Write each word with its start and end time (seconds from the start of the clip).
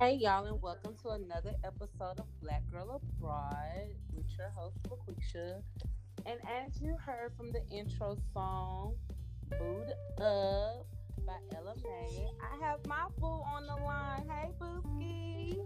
Hey 0.00 0.18
y'all, 0.20 0.44
and 0.46 0.60
welcome 0.60 0.96
to 1.02 1.10
another 1.10 1.54
episode 1.62 2.18
of 2.18 2.26
Black 2.42 2.62
Girl 2.72 3.00
Abroad 3.00 3.94
with 4.12 4.26
your 4.36 4.48
host 4.48 4.76
LaQuisha. 4.88 5.62
And 6.26 6.40
as 6.42 6.80
you 6.82 6.96
heard 6.96 7.32
from 7.36 7.52
the 7.52 7.64
intro 7.72 8.16
song, 8.32 8.96
"Booed 9.50 9.92
Up" 10.20 10.86
by 11.24 11.36
Ella 11.54 11.76
Mai, 11.84 12.26
I 12.42 12.64
have 12.66 12.84
my 12.88 13.06
boo 13.20 13.26
on 13.26 13.68
the 13.68 13.84
line. 13.84 14.28
Hey, 14.28 14.50
Booski. 14.58 15.58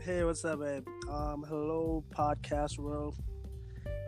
Hey, 0.00 0.24
what's 0.24 0.44
up, 0.44 0.58
babe? 0.58 0.84
Um, 1.08 1.44
hello, 1.48 2.02
podcast 2.10 2.80
world. 2.80 3.14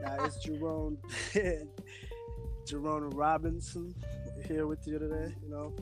Now 0.03 0.25
it's 0.25 0.43
Jerome, 0.43 0.99
Jerome 2.67 3.11
Robinson 3.11 3.95
here 4.49 4.67
with 4.67 4.85
you 4.89 4.99
today. 4.99 5.33
You 5.45 5.49
know, 5.49 5.77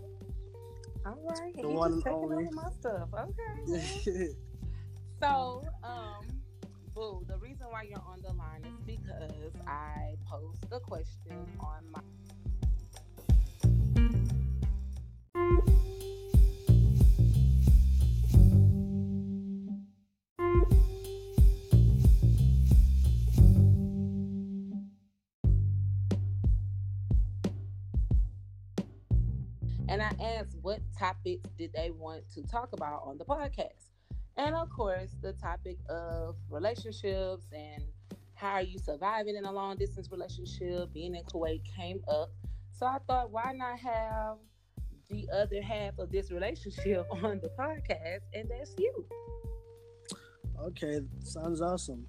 All 1.04 1.18
right, 1.24 1.54
The 1.56 1.62
you 1.62 1.68
one 1.74 1.92
just 1.94 2.04
taking 2.04 2.18
only. 2.18 2.36
over 2.46 2.54
my 2.54 2.70
stuff. 2.80 3.08
Okay. 3.14 4.28
So, 5.20 5.62
um, 5.84 6.26
boo, 6.94 7.22
the 7.28 7.38
reason 7.38 7.66
why 7.70 7.82
you're 7.84 8.02
on 8.04 8.20
the 8.22 8.32
line 8.32 8.64
is 8.64 8.74
because 8.84 9.52
I 9.68 10.16
posed 10.28 10.64
a 10.72 10.80
question 10.80 11.46
on 11.60 11.84
my 11.92 12.00
topics 31.02 31.48
did 31.58 31.72
they 31.74 31.90
want 31.90 32.22
to 32.32 32.42
talk 32.44 32.68
about 32.72 33.02
on 33.04 33.18
the 33.18 33.24
podcast. 33.24 33.90
And 34.36 34.54
of 34.54 34.70
course, 34.70 35.10
the 35.20 35.32
topic 35.32 35.76
of 35.88 36.36
relationships 36.48 37.44
and 37.52 37.82
how 38.34 38.52
are 38.52 38.62
you 38.62 38.78
surviving 38.78 39.34
in 39.34 39.44
a 39.44 39.52
long 39.52 39.76
distance 39.76 40.10
relationship, 40.12 40.92
being 40.92 41.16
in 41.16 41.24
Kuwait 41.24 41.62
came 41.76 42.02
up. 42.08 42.30
So 42.72 42.86
I 42.86 42.98
thought, 43.08 43.32
why 43.32 43.52
not 43.52 43.80
have 43.80 44.36
the 45.10 45.28
other 45.34 45.60
half 45.60 45.98
of 45.98 46.12
this 46.12 46.30
relationship 46.30 47.04
on 47.10 47.40
the 47.40 47.50
podcast? 47.58 48.20
And 48.32 48.48
that's 48.48 48.74
you. 48.78 49.04
okay, 50.60 51.00
sounds 51.24 51.60
awesome. 51.60 52.06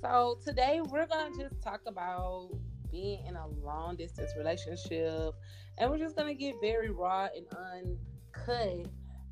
So 0.00 0.38
today 0.42 0.80
we're 0.82 1.06
gonna 1.06 1.36
just 1.36 1.60
talk 1.62 1.82
about 1.86 2.52
being 2.90 3.24
in 3.26 3.36
a 3.36 3.46
long 3.64 3.96
distance 3.96 4.32
relationship, 4.36 5.34
and 5.78 5.90
we're 5.90 5.98
just 5.98 6.16
gonna 6.16 6.34
get 6.34 6.54
very 6.60 6.90
raw 6.90 7.28
and 7.34 7.46
uncut 7.56 8.86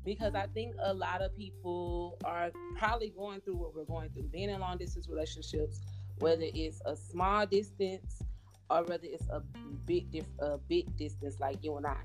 because 0.05 0.35
I 0.35 0.45
think 0.53 0.75
a 0.81 0.93
lot 0.93 1.21
of 1.21 1.35
people 1.35 2.17
are 2.23 2.51
probably 2.77 3.09
going 3.09 3.41
through 3.41 3.55
what 3.55 3.75
we're 3.75 3.85
going 3.85 4.09
through, 4.11 4.29
being 4.29 4.49
in 4.49 4.59
long 4.59 4.77
distance 4.77 5.09
relationships, 5.09 5.81
whether 6.19 6.45
it's 6.53 6.79
a 6.85 6.95
small 6.95 7.45
distance 7.47 8.21
or 8.69 8.83
whether 8.83 9.05
it's 9.05 9.27
a 9.29 9.41
big 9.85 10.11
dif- 10.11 10.39
a 10.39 10.57
big 10.57 10.95
distance 10.95 11.39
like 11.39 11.57
you 11.63 11.75
and 11.77 11.87
I. 11.87 11.97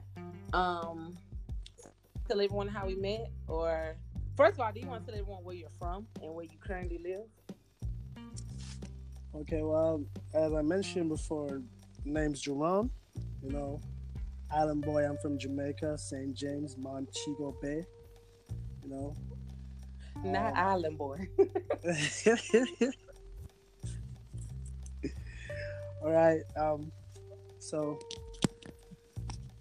Um, 0.52 1.16
tell 2.26 2.40
everyone 2.40 2.68
how 2.68 2.86
we 2.86 2.94
met, 2.94 3.30
or 3.46 3.96
first 4.36 4.54
of 4.54 4.60
all, 4.60 4.72
do 4.72 4.80
you 4.80 4.86
want 4.86 5.06
to 5.06 5.12
tell 5.12 5.20
everyone 5.20 5.44
where 5.44 5.54
you're 5.54 5.68
from 5.78 6.06
and 6.22 6.34
where 6.34 6.44
you 6.44 6.58
currently 6.58 6.98
live? 6.98 7.26
Okay, 9.34 9.62
well, 9.62 10.02
as 10.34 10.52
I 10.52 10.62
mentioned 10.62 11.08
before, 11.08 11.62
name's 12.04 12.40
Jerome. 12.40 12.90
You 13.42 13.50
know, 13.50 13.80
island 14.52 14.82
boy. 14.82 15.04
I'm 15.04 15.16
from 15.18 15.38
Jamaica, 15.38 15.96
St. 15.98 16.34
James, 16.34 16.76
Montego 16.76 17.54
Bay. 17.62 17.86
You 18.82 18.90
know. 18.90 19.14
Not 20.24 20.52
Um, 20.52 20.58
Island 20.58 20.98
Boy. 20.98 21.28
All 26.02 26.10
right. 26.10 26.40
Um, 26.56 26.90
so 27.58 27.98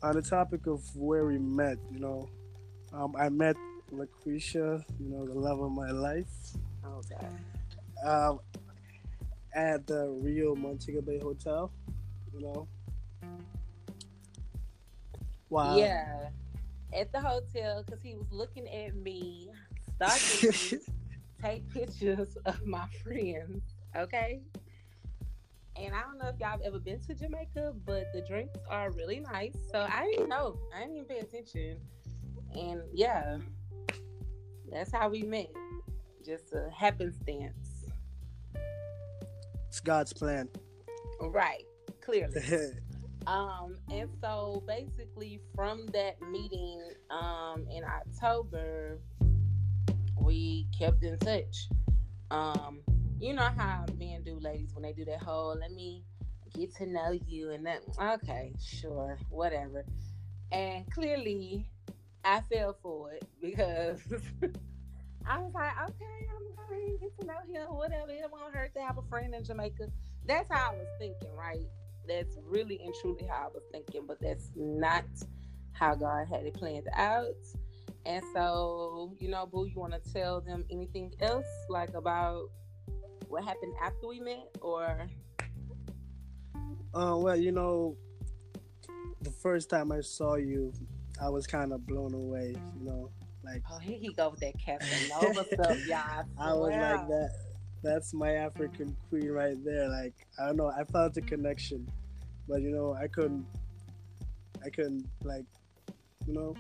on 0.04 0.16
the 0.16 0.22
topic 0.22 0.68
of 0.68 0.84
where 0.96 1.26
we 1.26 1.38
met, 1.38 1.78
you 1.92 2.00
know, 2.00 2.28
um, 2.94 3.14
I 3.18 3.30
met 3.30 3.56
LaQuisha, 3.94 4.84
you 5.00 5.10
know, 5.10 5.26
the 5.26 5.34
love 5.34 5.60
of 5.62 5.72
my 5.72 5.92
life, 5.92 6.28
Oh 6.86 7.02
God. 7.10 7.40
um, 8.06 8.40
at 9.54 9.88
the 9.88 10.08
Riu 10.24 10.56
Montego 10.56 11.02
Bay 11.02 11.20
Hotel. 11.20 11.72
You 12.34 12.42
know. 12.42 12.68
Wow. 15.50 15.78
Yeah. 15.78 16.30
At 16.94 17.12
the 17.12 17.20
hotel 17.20 17.84
because 17.84 18.02
he 18.02 18.16
was 18.16 18.32
looking 18.32 18.68
at 18.68 18.96
me, 18.96 19.50
stalking 19.96 20.50
me, 20.50 20.86
take 21.44 21.70
pictures 21.70 22.38
of 22.46 22.66
my 22.66 22.86
friends. 23.04 23.62
Okay. 23.96 24.42
And 25.76 25.96
I 25.96 26.02
don't 26.02 26.18
know 26.18 26.28
if 26.28 26.40
y'all 26.40 26.50
have 26.50 26.62
ever 26.62 26.80
been 26.80 27.00
to 27.02 27.14
Jamaica, 27.14 27.74
but 27.86 28.12
the 28.14 28.22
drinks 28.22 28.60
are 28.70 28.92
really 28.92 29.20
nice. 29.20 29.56
So 29.72 29.88
I 29.90 30.06
didn't 30.06 30.30
know. 30.30 30.58
I 30.76 30.82
didn't 30.82 30.96
even 30.96 31.08
pay 31.08 31.20
attention. 31.20 31.78
And 32.54 32.82
yeah, 32.94 33.38
that's 34.72 34.92
how 34.92 35.10
we 35.10 35.24
met. 35.24 35.50
Just 36.26 36.54
a 36.54 36.70
happenstance. 36.76 37.69
It's 39.70 39.80
God's 39.80 40.14
plan. 40.14 40.50
Right. 41.22 41.64
Clearly. 42.02 42.42
Um, 43.28 43.76
and 43.92 44.10
so 44.22 44.64
basically 44.66 45.40
from 45.54 45.86
that 45.88 46.20
meeting 46.32 46.82
um 47.12 47.68
in 47.70 47.84
October, 47.84 48.98
we 50.20 50.66
kept 50.76 51.04
in 51.04 51.20
touch. 51.20 51.68
Um, 52.32 52.80
you 53.20 53.34
know 53.34 53.50
how 53.56 53.86
men 54.00 54.24
do 54.24 54.40
ladies 54.40 54.74
when 54.74 54.84
they 54.84 54.94
do 54.94 55.06
that 55.06 55.22
whole 55.22 55.56
let 55.60 55.72
me 55.72 56.06
get 56.56 56.74
to 56.78 56.88
know 56.88 57.12
you 57.28 57.52
and 57.52 57.66
that 57.68 57.82
okay, 58.02 58.54
sure, 58.60 59.20
whatever. 59.30 59.86
And 60.52 60.90
clearly 60.90 61.70
I 62.24 62.42
fell 62.52 62.78
for 62.82 63.12
it 63.12 63.26
because 63.40 64.02
I 65.30 65.38
was 65.38 65.54
like, 65.54 65.72
okay, 65.90 66.28
I'm 66.36 66.68
going 66.68 66.98
to 66.98 66.98
get 67.00 67.20
to 67.20 67.26
know 67.26 67.40
him, 67.48 67.68
whatever. 67.76 68.12
It 68.12 68.26
won't 68.32 68.54
hurt 68.54 68.74
to 68.74 68.82
have 68.82 68.98
a 68.98 69.04
friend 69.04 69.34
in 69.34 69.44
Jamaica. 69.44 69.88
That's 70.26 70.50
how 70.52 70.72
I 70.72 70.76
was 70.76 70.88
thinking, 71.00 71.32
right? 71.38 71.68
that's 72.10 72.38
really 72.44 72.82
and 72.84 72.94
truly 73.02 73.26
how 73.30 73.46
I 73.46 73.48
was 73.54 73.64
thinking, 73.72 74.02
but 74.08 74.20
that's 74.20 74.50
not 74.56 75.06
how 75.74 75.96
God 75.96 76.28
had 76.28 76.44
it 76.44 76.56
planned 76.56 76.90
out. 76.96 77.28
And 78.06 78.24
so, 78.34 79.14
you 79.20 79.30
know, 79.30 79.46
Boo, 79.46 79.66
you 79.66 79.80
want 79.80 79.94
to 79.94 80.14
tell 80.14 80.42
them 80.42 80.66
anything 80.72 81.14
else, 81.22 81.46
like 81.70 81.94
about 81.94 82.50
what 83.28 83.44
happened 83.44 83.74
after 83.82 84.08
we 84.08 84.20
met, 84.20 84.50
or 84.62 85.08
Uh, 86.94 87.16
well, 87.18 87.36
you 87.36 87.52
know, 87.52 87.96
the 89.22 89.30
first 89.30 89.70
time 89.70 89.92
I 89.92 90.02
saw 90.02 90.36
you, 90.36 90.74
I 91.22 91.30
was 91.30 91.46
kind 91.46 91.72
of 91.72 91.86
blown 91.86 92.16
away. 92.16 92.56
You 92.80 92.86
know, 92.86 93.12
like 93.44 93.62
oh, 93.72 93.78
here 93.80 93.98
he 93.98 94.14
go 94.14 94.30
with 94.30 94.40
that 94.42 94.54
Casanova 94.64 95.46
stuff, 95.54 95.88
y'all. 95.88 96.26
I 96.40 96.54
was 96.54 96.72
like 96.72 97.08
that. 97.08 97.30
That's 97.82 98.14
my 98.14 98.34
African 98.36 98.96
queen 99.10 99.30
right 99.30 99.56
there. 99.64 99.88
Like 99.90 100.14
I 100.42 100.48
don't 100.48 100.58
know, 100.58 100.68
I 100.78 100.84
felt 100.84 101.16
a 101.18 101.22
connection, 101.22 101.88
but 102.48 102.62
you 102.62 102.72
know, 102.72 102.94
I 102.94 103.08
couldn't, 103.08 103.46
I 104.66 104.70
couldn't 104.70 105.06
like, 105.24 105.46
you 106.28 106.34
know, 106.34 106.56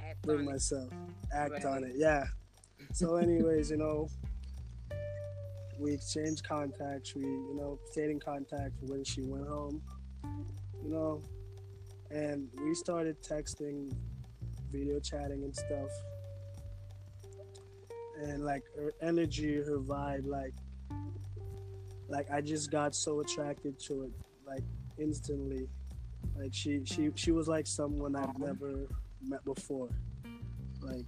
Act 0.00 0.22
bring 0.22 0.40
on 0.40 0.44
it. 0.44 0.50
myself 0.52 0.90
act 1.32 1.50
Right. 1.52 1.64
on 1.64 1.84
it. 1.84 1.92
Yeah. 1.96 2.24
So, 2.92 3.16
anyways, 3.16 3.70
you 3.70 3.76
know, 3.76 4.08
we 5.78 5.92
exchanged 5.92 6.42
contacts. 6.46 7.14
We, 7.14 7.22
you 7.22 7.54
know, 7.54 7.78
stayed 7.90 8.10
in 8.10 8.18
contact 8.18 8.72
when 8.82 9.04
she 9.04 9.22
went 9.22 9.46
home. 9.46 9.82
You 10.82 10.90
know, 10.90 11.22
and 12.10 12.48
we 12.64 12.74
started 12.74 13.22
texting, 13.22 13.92
video 14.70 15.00
chatting, 15.00 15.42
and 15.42 15.54
stuff. 15.54 15.90
And 18.20 18.44
like 18.44 18.64
her 18.76 18.92
energy, 19.00 19.56
her 19.56 19.78
vibe, 19.78 20.26
like, 20.26 20.54
like 22.08 22.30
I 22.30 22.40
just 22.40 22.70
got 22.70 22.94
so 22.94 23.20
attracted 23.20 23.78
to 23.86 24.04
it, 24.04 24.12
like 24.46 24.64
instantly. 24.98 25.68
Like 26.36 26.52
she, 26.52 26.80
she, 26.84 27.10
she 27.14 27.32
was 27.32 27.48
like 27.48 27.66
someone 27.66 28.16
I've 28.16 28.38
never 28.38 28.86
met 29.22 29.44
before. 29.44 29.90
Like 30.80 31.06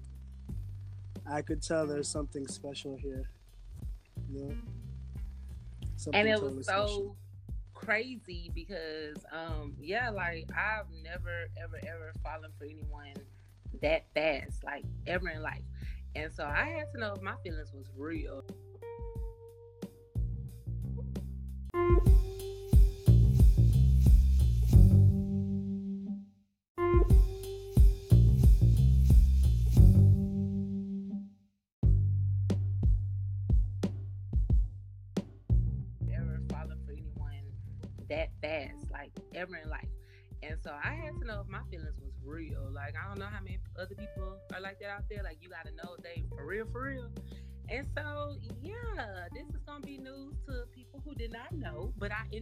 I 1.31 1.43
could 1.43 1.63
tell 1.63 1.87
there's 1.87 2.09
something 2.09 2.47
special 2.47 2.97
here. 2.97 3.31
You 4.33 4.45
know? 4.45 4.55
Something 5.97 6.21
and 6.21 6.29
it 6.29 6.37
totally 6.37 6.57
was 6.57 6.67
so 6.67 7.17
crazy 7.75 8.51
because 8.55 9.17
um 9.33 9.75
yeah 9.81 10.11
like 10.11 10.47
i've 10.57 10.87
never 11.03 11.47
ever 11.63 11.79
ever 11.89 12.13
fallen 12.23 12.51
for 12.59 12.65
anyone 12.65 13.15
that 13.83 14.07
fast 14.15 14.65
like 14.65 14.85
ever 15.07 15.29
in 15.29 15.43
life. 15.43 15.63
And 16.15 16.33
so 16.33 16.45
i 16.45 16.65
had 16.67 16.91
to 16.93 17.01
know 17.01 17.15
if 17.15 17.23
my 17.23 17.35
feelings 17.43 17.73
was 17.73 17.87
real 17.97 18.45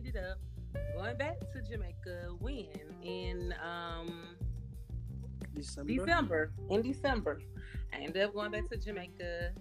ended 0.09 0.25
up 0.25 0.39
going 0.97 1.17
back 1.17 1.39
to 1.53 1.63
Jamaica 1.63 2.31
when 2.41 2.67
in 3.03 3.55
um 3.63 4.37
December. 5.55 5.93
December. 5.93 6.53
In 6.71 6.83
December. 6.83 7.41
I 7.93 7.99
ended 7.99 8.23
up 8.23 8.35
going 8.35 8.51
back 8.51 8.69
to 8.71 8.77
Jamaica 8.77 9.53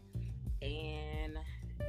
and 0.62 1.38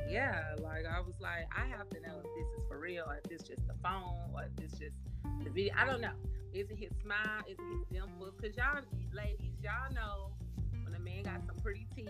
yeah, 0.09 0.43
like 0.63 0.85
I 0.87 1.01
was 1.01 1.15
like, 1.21 1.47
I 1.57 1.67
have 1.67 1.89
to 1.91 2.01
know 2.01 2.19
if 2.19 2.25
this 2.25 2.59
is 2.59 2.69
for 2.69 2.79
real, 2.79 3.05
or 3.07 3.21
if 3.25 3.31
it's 3.31 3.47
just 3.47 3.67
the 3.67 3.75
phone, 3.83 4.31
or 4.35 4.43
if 4.43 4.65
it's 4.65 4.79
just 4.79 4.97
the 5.45 5.51
video. 5.51 5.75
I 5.77 5.87
don't 5.87 6.01
know. 6.01 6.13
Is 6.53 6.71
it 6.71 6.79
his 6.79 6.91
smile? 7.03 7.43
Is 7.49 7.59
it 7.59 7.79
his 7.79 8.01
dimples? 8.01 8.35
Cause 8.41 8.57
y'all 8.57 8.83
ladies, 9.13 9.55
y'all 9.63 9.93
know 9.95 10.31
when 10.85 10.95
a 10.95 10.99
man 10.99 11.23
got 11.23 11.47
some 11.47 11.57
pretty 11.57 11.87
teeth 11.95 12.09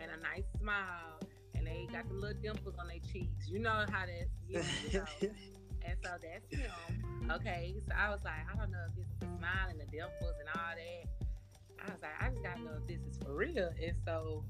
and 0.00 0.10
a 0.10 0.20
nice 0.22 0.44
smile 0.60 1.20
and 1.54 1.66
they 1.66 1.88
got 1.92 2.08
the 2.08 2.14
little 2.14 2.40
dimples 2.42 2.74
on 2.78 2.88
their 2.88 2.98
cheeks. 3.12 3.48
You 3.48 3.60
know 3.60 3.84
how 3.90 4.04
that's 4.06 4.30
you 4.48 4.98
know. 4.98 5.04
and 5.88 5.98
so 6.02 6.10
that's 6.22 6.50
him. 6.50 7.30
Okay. 7.30 7.74
So 7.86 7.92
I 7.96 8.10
was 8.10 8.20
like, 8.24 8.34
I 8.52 8.56
don't 8.56 8.70
know 8.70 8.84
if 8.90 8.98
it's 8.98 9.14
the 9.20 9.26
smile 9.38 9.68
and 9.70 9.80
the 9.80 9.86
dimples 9.86 10.34
and 10.40 10.48
all 10.54 10.74
that. 10.76 11.86
I 11.86 11.92
was 11.92 12.02
like, 12.02 12.12
I 12.20 12.28
just 12.30 12.42
gotta 12.42 12.62
know 12.62 12.72
if 12.80 12.86
this 12.86 13.00
is 13.06 13.18
for 13.22 13.34
real. 13.34 13.70
And 13.82 13.96
so 14.04 14.44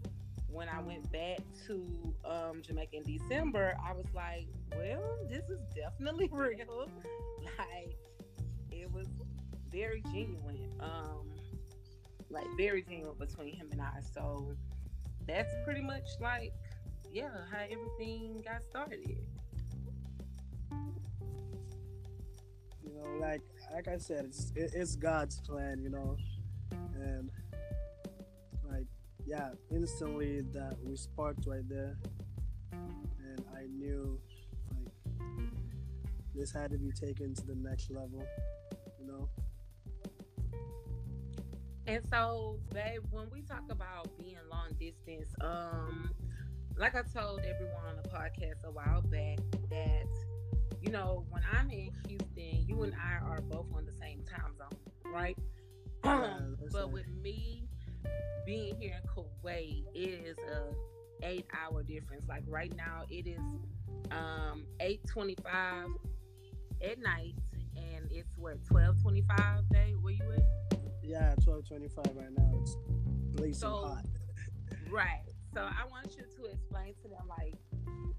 when 0.48 0.68
I 0.68 0.80
went 0.80 1.10
back 1.12 1.38
to 1.66 2.14
um, 2.24 2.62
Jamaica 2.62 2.96
in 2.96 3.02
December, 3.18 3.76
I 3.86 3.92
was 3.92 4.06
like, 4.14 4.46
well, 4.72 5.18
this 5.28 5.44
is 5.48 5.60
definitely 5.74 6.28
real. 6.32 6.88
like, 7.58 7.96
it 8.70 8.90
was 8.92 9.08
very 9.70 10.02
genuine. 10.12 10.72
Um, 10.80 11.30
like, 12.30 12.46
very 12.56 12.82
genuine 12.82 13.16
between 13.18 13.54
him 13.54 13.68
and 13.72 13.80
I. 13.80 14.00
So, 14.14 14.54
that's 15.26 15.52
pretty 15.64 15.82
much 15.82 16.06
like, 16.20 16.52
yeah, 17.12 17.28
how 17.50 17.60
everything 17.62 18.42
got 18.44 18.64
started. 18.64 19.18
Know, 22.98 23.18
like 23.20 23.42
like 23.72 23.88
I 23.88 23.98
said, 23.98 24.26
it's 24.26 24.52
it, 24.54 24.72
it's 24.74 24.96
God's 24.96 25.40
plan, 25.40 25.80
you 25.82 25.90
know, 25.90 26.16
and 26.94 27.30
like 28.70 28.86
yeah, 29.26 29.50
instantly 29.70 30.42
that 30.52 30.76
we 30.84 30.96
sparked 30.96 31.46
right 31.46 31.68
there, 31.68 31.96
and 32.72 33.44
I 33.56 33.66
knew 33.66 34.18
like 34.70 34.92
this 36.34 36.52
had 36.52 36.70
to 36.70 36.78
be 36.78 36.92
taken 36.92 37.34
to 37.34 37.46
the 37.46 37.56
next 37.56 37.90
level, 37.90 38.24
you 39.00 39.06
know. 39.06 39.28
And 41.86 42.04
so, 42.10 42.58
babe, 42.74 43.00
when 43.10 43.30
we 43.32 43.40
talk 43.40 43.64
about 43.70 44.08
being 44.18 44.36
long 44.50 44.68
distance, 44.78 45.34
um, 45.40 46.10
like 46.76 46.94
I 46.94 47.02
told 47.02 47.40
everyone 47.40 47.84
on 47.88 47.96
the 48.02 48.08
podcast 48.10 48.62
a 48.64 48.70
while 48.70 49.00
back 49.02 49.38
that 49.70 50.06
you 50.88 50.92
know 50.94 51.26
when 51.28 51.42
I'm 51.52 51.68
in 51.70 51.90
Houston, 52.08 52.66
you 52.66 52.82
and 52.82 52.94
I 52.94 53.22
are 53.22 53.42
both 53.42 53.66
on 53.74 53.84
the 53.84 53.92
same 54.00 54.22
time 54.24 54.52
zone, 54.56 55.12
right? 55.12 55.36
Yeah, 56.04 56.38
but 56.72 56.84
right. 56.84 56.90
with 56.92 57.08
me 57.22 57.64
being 58.46 58.76
here 58.80 58.94
in 59.02 59.08
Kuwait, 59.10 59.84
it 59.94 59.98
is 59.98 60.38
a 60.38 61.26
eight 61.26 61.44
hour 61.52 61.82
difference. 61.82 62.24
Like 62.26 62.44
right 62.46 62.72
now, 62.74 63.02
it 63.10 63.26
is 63.26 63.40
um 64.10 64.64
eight 64.80 65.00
twenty 65.06 65.36
five 65.42 65.88
at 66.82 66.98
night, 67.00 67.34
and 67.76 68.08
it's 68.10 68.30
what 68.38 68.64
twelve 68.64 69.02
twenty 69.02 69.22
five 69.36 69.68
day. 69.70 69.94
Where 70.00 70.14
you 70.14 70.22
at? 70.32 70.78
Yeah, 71.02 71.34
twelve 71.44 71.68
twenty 71.68 71.88
five 71.88 72.14
right 72.16 72.32
now. 72.34 72.50
It's 72.62 72.76
blazing 73.34 73.54
So- 73.54 73.84
hot. 73.88 74.06
Right. 74.90 75.20
So 75.52 75.60
I 75.60 75.84
want 75.90 76.16
you 76.16 76.22
to 76.22 76.50
explain 76.50 76.94
to 77.02 77.08
them 77.08 77.28
like 77.28 77.54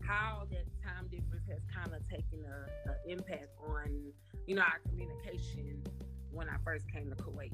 how 0.09 0.47
that 0.49 0.65
time 0.83 1.07
difference 1.07 1.45
has 1.47 1.61
kind 1.73 1.93
of 1.93 2.01
taken 2.09 2.43
a, 2.43 2.89
a 2.89 3.11
impact 3.11 3.47
on 3.67 4.11
you 4.47 4.55
know 4.55 4.63
our 4.63 4.79
communication 4.89 5.83
when 6.31 6.49
I 6.49 6.55
first 6.65 6.91
came 6.91 7.09
to 7.09 7.15
Kuwait. 7.15 7.53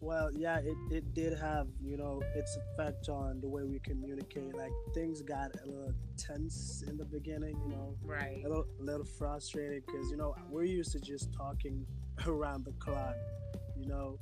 Well, 0.00 0.28
yeah, 0.34 0.58
it, 0.58 0.76
it 0.90 1.14
did 1.14 1.32
have, 1.38 1.66
you 1.82 1.96
know, 1.96 2.20
its 2.36 2.58
effect 2.58 3.08
on 3.08 3.40
the 3.40 3.48
way 3.48 3.62
we 3.62 3.78
communicate. 3.78 4.54
Like 4.54 4.72
things 4.92 5.22
got 5.22 5.52
a 5.62 5.66
little 5.66 5.94
tense 6.18 6.84
in 6.86 6.98
the 6.98 7.06
beginning, 7.06 7.58
you 7.64 7.70
know, 7.70 7.96
Right. 8.04 8.42
a 8.44 8.48
little, 8.48 8.66
a 8.80 8.82
little 8.82 9.06
frustrated 9.06 9.82
because, 9.86 10.10
you 10.10 10.18
know, 10.18 10.34
we're 10.50 10.64
used 10.64 10.92
to 10.92 11.00
just 11.00 11.32
talking 11.32 11.86
around 12.26 12.66
the 12.66 12.72
clock, 12.72 13.14
you 13.80 13.86
know. 13.86 14.18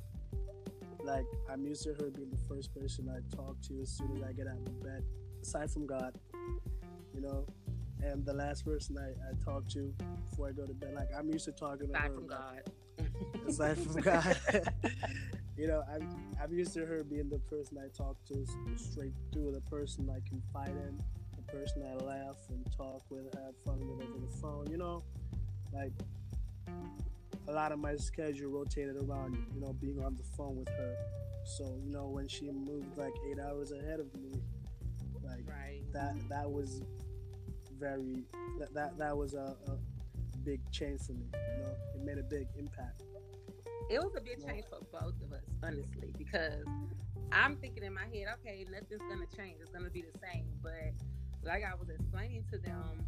Like 1.03 1.25
I'm 1.51 1.65
used 1.65 1.83
to 1.83 1.89
her 1.95 2.09
being 2.11 2.29
the 2.31 2.47
first 2.47 2.73
person 2.73 3.09
I 3.09 3.35
talk 3.35 3.57
to 3.67 3.81
as 3.81 3.89
soon 3.89 4.15
as 4.15 4.23
I 4.23 4.31
get 4.31 4.47
out 4.47 4.55
of 4.55 4.81
bed, 4.81 5.03
aside 5.43 5.69
from 5.69 5.85
God, 5.85 6.17
you 7.13 7.21
know. 7.21 7.45
And 8.01 8.25
the 8.25 8.33
last 8.33 8.65
person 8.65 8.97
I, 8.97 9.09
I 9.09 9.33
talk 9.43 9.67
to 9.69 9.93
before 10.29 10.49
I 10.49 10.51
go 10.51 10.65
to 10.65 10.73
bed, 10.73 10.93
like 10.95 11.09
I'm 11.17 11.29
used 11.29 11.45
to 11.45 11.51
talking 11.51 11.87
to 11.87 11.93
Aside 11.93 12.07
her 12.07 12.13
from 12.15 12.27
God. 12.27 12.61
aside 13.47 13.77
from 13.77 14.01
God. 14.01 14.37
you 15.57 15.67
know, 15.67 15.83
I'm 15.93 16.09
I'm 16.41 16.53
used 16.53 16.73
to 16.73 16.85
her 16.85 17.03
being 17.03 17.29
the 17.29 17.39
person 17.39 17.77
I 17.77 17.87
talk 17.95 18.17
to 18.29 18.45
straight 18.75 19.13
through, 19.31 19.51
the 19.51 19.61
person 19.61 20.09
I 20.09 20.19
confide 20.27 20.75
in, 20.75 21.01
the 21.35 21.51
person 21.51 21.83
I 21.83 21.95
laugh 22.03 22.37
and 22.49 22.65
talk 22.75 23.03
with, 23.09 23.33
have 23.35 23.55
fun 23.65 23.79
with 23.79 24.07
over 24.07 24.19
the 24.19 24.37
phone. 24.41 24.67
You 24.69 24.77
know, 24.77 25.03
like 25.73 25.93
a 27.47 27.51
lot 27.51 27.71
of 27.71 27.79
my 27.79 27.95
schedule 27.97 28.49
rotated 28.51 28.95
around 28.97 29.37
you 29.53 29.61
know 29.61 29.73
being 29.73 30.01
on 30.03 30.15
the 30.15 30.23
phone 30.37 30.57
with 30.57 30.69
her. 30.69 30.95
So 31.45 31.77
you 31.83 31.91
know 31.91 32.07
when 32.07 32.27
she 32.27 32.49
moved 32.51 32.97
like 32.97 33.13
eight 33.29 33.39
hours 33.39 33.71
ahead 33.71 33.99
of 33.99 34.13
me, 34.21 34.31
like 35.35 35.47
Right. 35.47 35.81
that 35.93 36.15
that 36.29 36.49
was 36.51 36.81
very 37.79 38.23
that 38.59 38.73
that, 38.73 38.97
that 38.97 39.15
was 39.17 39.33
a, 39.33 39.55
a 39.67 39.77
big 40.43 40.59
change 40.71 41.01
for 41.01 41.13
me. 41.13 41.25
You 41.33 41.63
know, 41.63 41.75
it 41.95 42.01
made 42.03 42.17
a 42.17 42.23
big 42.23 42.47
impact. 42.57 43.03
It 43.89 43.99
was 44.01 44.13
a 44.17 44.21
big 44.21 44.45
change 44.45 44.65
for 44.69 44.79
both 44.91 45.15
of 45.21 45.33
us, 45.33 45.43
honestly, 45.63 46.13
because 46.17 46.65
I'm 47.31 47.57
thinking 47.57 47.83
in 47.83 47.93
my 47.93 48.03
head, 48.13 48.27
okay, 48.39 48.65
nothing's 48.71 49.01
gonna 49.09 49.25
change. 49.35 49.57
It's 49.61 49.71
gonna 49.71 49.89
be 49.89 50.01
the 50.03 50.17
same. 50.19 50.45
But 50.61 50.93
like 51.43 51.63
I 51.63 51.75
was 51.75 51.89
explaining 51.89 52.45
to 52.51 52.57
them, 52.57 53.05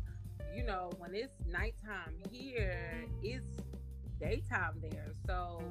you 0.56 0.64
know, 0.64 0.92
when 0.98 1.16
it's 1.16 1.34
nighttime 1.48 2.16
here, 2.32 3.06
it's 3.24 3.46
daytime 4.20 4.82
there. 4.82 5.12
So 5.26 5.62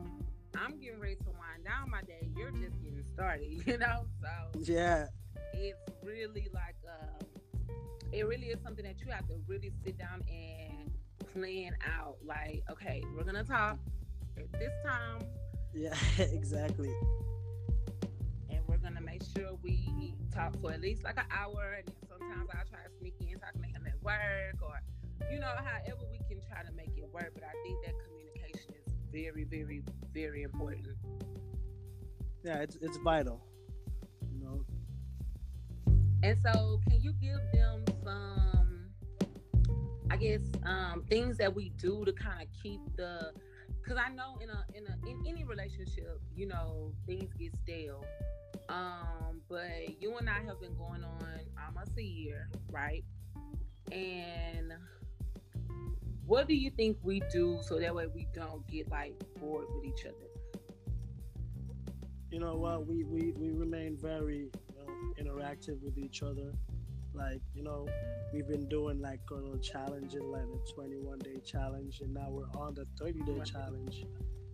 I'm 0.56 0.78
getting 0.80 1.00
ready 1.00 1.16
to 1.16 1.30
wind 1.30 1.64
down 1.64 1.90
my 1.90 2.02
day. 2.02 2.28
You're 2.36 2.50
just 2.52 2.80
getting 2.82 3.04
started, 3.12 3.46
you 3.66 3.78
know? 3.78 4.06
So 4.22 4.60
Yeah, 4.60 5.06
it's 5.56 5.90
really 6.02 6.48
like 6.52 6.76
um 6.88 7.26
it 8.12 8.26
really 8.26 8.46
is 8.46 8.60
something 8.62 8.84
that 8.84 9.00
you 9.00 9.10
have 9.10 9.26
to 9.28 9.34
really 9.46 9.72
sit 9.84 9.98
down 9.98 10.22
and 10.28 10.90
plan 11.32 11.74
out. 11.98 12.16
Like, 12.24 12.62
okay, 12.70 13.02
we're 13.16 13.24
gonna 13.24 13.44
talk 13.44 13.78
at 14.36 14.52
this 14.52 14.72
time 14.84 15.26
yeah, 15.74 15.94
exactly. 16.18 16.94
and 18.48 18.60
we're 18.68 18.76
gonna 18.76 19.00
make 19.00 19.22
sure 19.36 19.58
we 19.62 20.14
talk 20.32 20.54
for 20.60 20.72
at 20.72 20.80
least 20.80 21.02
like 21.02 21.18
an 21.18 21.26
hour 21.36 21.74
and 21.78 21.86
then 21.86 21.96
sometimes 22.08 22.48
I'll 22.52 22.64
try 22.64 22.84
to 22.84 22.90
sneak 23.00 23.14
in 23.20 23.38
talking 23.38 23.62
to 23.62 23.68
him 23.68 23.86
at 23.86 24.00
work 24.02 24.62
or 24.62 24.80
you 25.32 25.40
know, 25.40 25.46
however 25.46 26.04
we 26.10 26.18
can 26.28 26.40
try 26.48 26.62
to 26.62 26.72
make 26.72 26.90
it 26.96 27.08
work. 27.12 27.32
But 27.34 27.44
I 27.44 27.52
think 27.64 27.78
that 27.84 27.94
communication 28.06 28.74
is 28.86 28.94
very, 29.10 29.44
very, 29.44 29.82
very 30.12 30.42
important. 30.42 30.88
Yeah, 32.44 32.58
it's 32.58 32.76
it's 32.76 32.98
vital. 32.98 33.42
And 36.24 36.38
so, 36.40 36.80
can 36.88 37.02
you 37.02 37.12
give 37.20 37.38
them 37.52 37.84
some, 38.02 38.88
I 40.10 40.16
guess, 40.16 40.40
um, 40.64 41.04
things 41.10 41.36
that 41.36 41.54
we 41.54 41.68
do 41.76 42.02
to 42.06 42.14
kind 42.14 42.40
of 42.40 42.48
keep 42.62 42.80
the? 42.96 43.30
Because 43.82 43.98
I 43.98 44.08
know 44.08 44.38
in 44.40 44.48
a 44.48 44.64
in 44.72 44.86
a 44.86 45.06
in 45.06 45.22
any 45.28 45.44
relationship, 45.44 46.18
you 46.34 46.46
know, 46.46 46.92
things 47.06 47.30
get 47.38 47.54
stale. 47.62 48.06
Um, 48.70 49.42
but 49.50 50.00
you 50.00 50.16
and 50.16 50.30
I 50.30 50.40
have 50.46 50.62
been 50.62 50.74
going 50.76 51.04
on 51.04 51.40
almost 51.62 51.90
a 51.98 52.02
year, 52.02 52.48
right? 52.70 53.04
And 53.92 54.72
what 56.24 56.48
do 56.48 56.54
you 56.54 56.70
think 56.70 56.96
we 57.02 57.20
do 57.30 57.58
so 57.60 57.78
that 57.78 57.94
way 57.94 58.06
we 58.06 58.26
don't 58.32 58.66
get 58.66 58.90
like 58.90 59.12
bored 59.38 59.66
with 59.74 59.84
each 59.84 60.06
other? 60.06 60.34
you 62.34 62.40
know 62.40 62.56
what? 62.56 62.84
We 62.88 63.04
we 63.04 63.32
we 63.36 63.52
remain 63.52 63.96
very 63.96 64.50
interactive 65.20 65.80
with 65.82 65.98
each 65.98 66.22
other. 66.22 66.52
Like 67.14 67.40
you 67.54 67.62
know, 67.62 67.86
we've 68.32 68.46
been 68.48 68.68
doing 68.68 69.00
like 69.00 69.20
a 69.30 69.34
little 69.34 69.58
challenges, 69.58 70.22
like 70.22 70.42
a 70.42 70.72
21 70.74 71.18
day 71.20 71.36
challenge, 71.44 72.00
and 72.00 72.12
now 72.12 72.26
we're 72.28 72.50
on 72.60 72.74
the 72.74 72.86
30 72.98 73.20
day 73.20 73.40
challenge. 73.44 74.04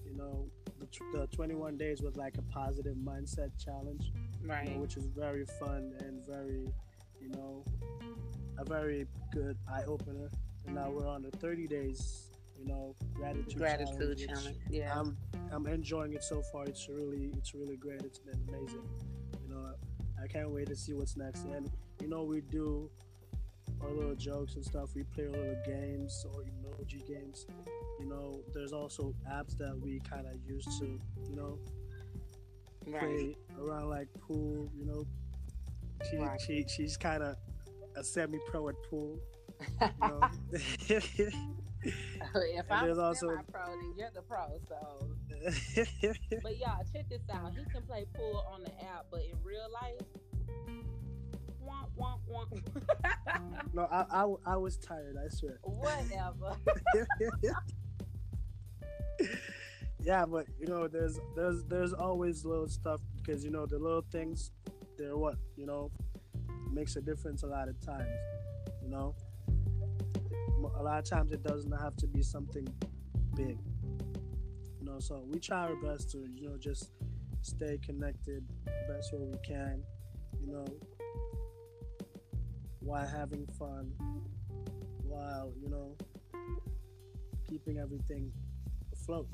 You 0.05 0.17
know, 0.17 0.47
the, 0.79 1.19
the 1.21 1.27
21 1.29 1.77
days 1.79 2.03
was 2.03 2.17
like 2.17 2.37
a 2.37 2.43
positive 2.43 2.97
mindset 2.97 3.51
challenge. 3.65 4.13
you 4.43 4.49
know, 4.49 4.55
Right. 4.55 4.79
which 4.79 4.97
is 4.97 5.05
very 5.07 5.47
fun 5.61 5.93
and 6.01 6.27
very, 6.27 6.67
you 7.21 7.29
know, 7.31 7.65
a 8.59 8.65
very 8.65 9.07
good 9.33 9.57
eye 9.73 9.85
opener. 9.87 10.29
And 10.67 10.75
now 10.75 10.91
we're 10.91 11.07
on 11.09 11.23
the 11.23 11.31
30 11.39 11.67
days 11.67 12.27
you 12.59 12.67
know 12.67 12.95
gratitude 13.15 13.57
Gratitude 13.57 14.19
challenge. 14.19 14.27
challenge. 14.27 14.57
Yeah. 14.69 14.93
I'm 15.01 15.17
I'm 15.51 15.67
enjoying 15.67 16.13
it 16.13 16.23
so 16.23 16.43
far. 16.43 16.65
It's 16.65 16.89
really 16.91 17.31
it's 17.39 17.55
really 17.55 17.77
great. 17.77 18.03
It's 18.03 18.19
been 18.19 18.39
amazing. 18.49 18.87
You 19.43 19.55
know, 19.55 19.73
I 20.23 20.27
can't 20.27 20.51
wait 20.51 20.69
to 20.69 20.77
see 20.77 20.93
what's 20.93 21.17
next. 21.17 21.45
And 21.45 21.71
you 22.01 22.09
know, 22.09 22.23
we 22.25 22.41
do 22.41 22.91
our 23.83 23.91
little 23.91 24.15
jokes 24.15 24.55
and 24.57 24.65
stuff. 24.65 24.91
We 24.95 25.05
play 25.05 25.25
our 25.25 25.31
little 25.31 25.63
games 25.67 26.25
or 26.35 26.43
emoji 26.43 27.07
games. 27.07 27.47
You 27.99 28.07
know, 28.07 28.41
there's 28.55 28.73
also 28.73 29.15
apps 29.31 29.57
that 29.59 29.79
we 29.79 30.01
kind 30.01 30.27
of 30.27 30.35
use 30.47 30.65
to 30.81 30.99
you 31.29 31.37
know 31.37 31.59
right. 32.87 33.01
play 33.01 33.37
around 33.59 33.89
like 33.89 34.09
pool. 34.21 34.69
You 34.77 34.85
know, 34.87 35.07
she 36.11 36.17
Right. 36.19 36.41
she 36.41 36.65
she's 36.69 36.97
kind 36.97 37.23
of 37.23 37.37
a 37.97 38.05
semi-pro 38.05 38.69
at 38.69 38.75
pool. 38.89 39.19
You 39.81 39.89
know? 40.01 40.21
if 41.85 42.67
I'm 42.71 42.99
also- 42.99 43.39
pro, 43.51 43.67
then 43.67 43.95
you're 43.97 44.11
the 44.15 44.23
pro. 44.23 44.61
So, 44.69 45.09
but 46.43 46.59
y'all 46.59 46.85
check 46.93 47.09
this 47.09 47.23
out. 47.33 47.53
He 47.53 47.65
can 47.73 47.83
play 47.83 48.07
pool 48.15 48.45
on 48.53 48.63
the 48.63 48.71
app, 48.85 49.07
but 49.11 49.21
in 49.21 49.37
real 49.43 49.67
life, 49.73 50.01
womp 51.65 51.89
womp 51.99 52.21
womp. 52.31 53.73
no, 53.75 53.83
I, 53.91 54.05
I 54.11 54.53
I 54.53 54.57
was 54.57 54.77
tired. 54.77 55.17
I 55.17 55.29
swear. 55.29 55.59
Whatever. 55.63 56.57
yeah, 60.03 60.27
but 60.27 60.47
you 60.59 60.67
know, 60.67 60.89
there's 60.89 61.19
there's 61.35 61.65
there's 61.65 61.93
always 61.93 62.45
little 62.45 62.69
stuff 62.69 63.01
because 63.17 63.45
you 63.45 63.51
know 63.51 63.67
the 63.67 63.79
little 63.79 64.05
things, 64.13 64.51
they're 64.99 65.17
what 65.17 65.37
you 65.57 65.67
know, 65.67 65.91
makes 66.71 66.97
a 66.97 67.01
difference 67.01 67.43
a 67.43 67.47
lot 67.47 67.69
of 67.69 67.81
times. 67.81 68.09
You 68.83 68.91
know, 68.91 69.15
a 70.65 70.83
lot 70.83 70.99
of 70.99 71.05
times 71.05 71.33
it 71.33 71.43
doesn't 71.43 71.73
have 71.73 71.97
to 71.97 72.07
be 72.07 72.23
something 72.23 72.67
big. 73.35 73.59
You 74.79 74.87
know, 74.87 74.99
so 74.99 75.25
we 75.27 75.39
try 75.39 75.69
our 75.69 75.77
best 75.77 76.11
to 76.13 76.19
you 76.35 76.49
know 76.49 76.57
just 76.59 76.91
stay 77.43 77.79
connected 77.85 78.45
best 78.89 79.13
way 79.13 79.21
we 79.25 79.39
can. 79.47 79.83
You 80.41 80.53
know, 80.53 80.67
while 82.81 83.07
having 83.07 83.47
fun, 83.59 83.93
while 85.05 85.53
you 85.63 85.69
know 85.69 85.97
keeping 87.49 87.79
everything 87.79 88.33
afloat. 88.93 89.27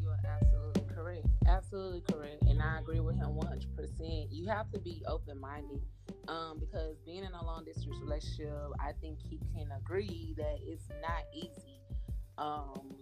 You 0.00 0.08
are 0.08 0.18
absolutely 0.24 0.71
correct. 1.02 1.26
Absolutely 1.46 2.02
correct. 2.10 2.42
And 2.42 2.62
I 2.62 2.78
agree 2.78 3.00
with 3.00 3.16
him 3.16 3.30
100%. 3.30 4.28
You 4.30 4.46
have 4.48 4.70
to 4.72 4.78
be 4.78 5.02
open 5.06 5.40
minded 5.40 5.82
um, 6.28 6.58
because 6.58 6.96
being 7.04 7.24
in 7.24 7.32
a 7.32 7.44
long 7.44 7.64
distance 7.64 7.96
relationship, 8.00 8.52
I 8.80 8.92
think 9.00 9.18
he 9.18 9.40
can 9.54 9.68
agree 9.76 10.34
that 10.36 10.58
it's 10.60 10.88
not 11.00 11.24
easy. 11.34 11.80
Um, 12.38 12.94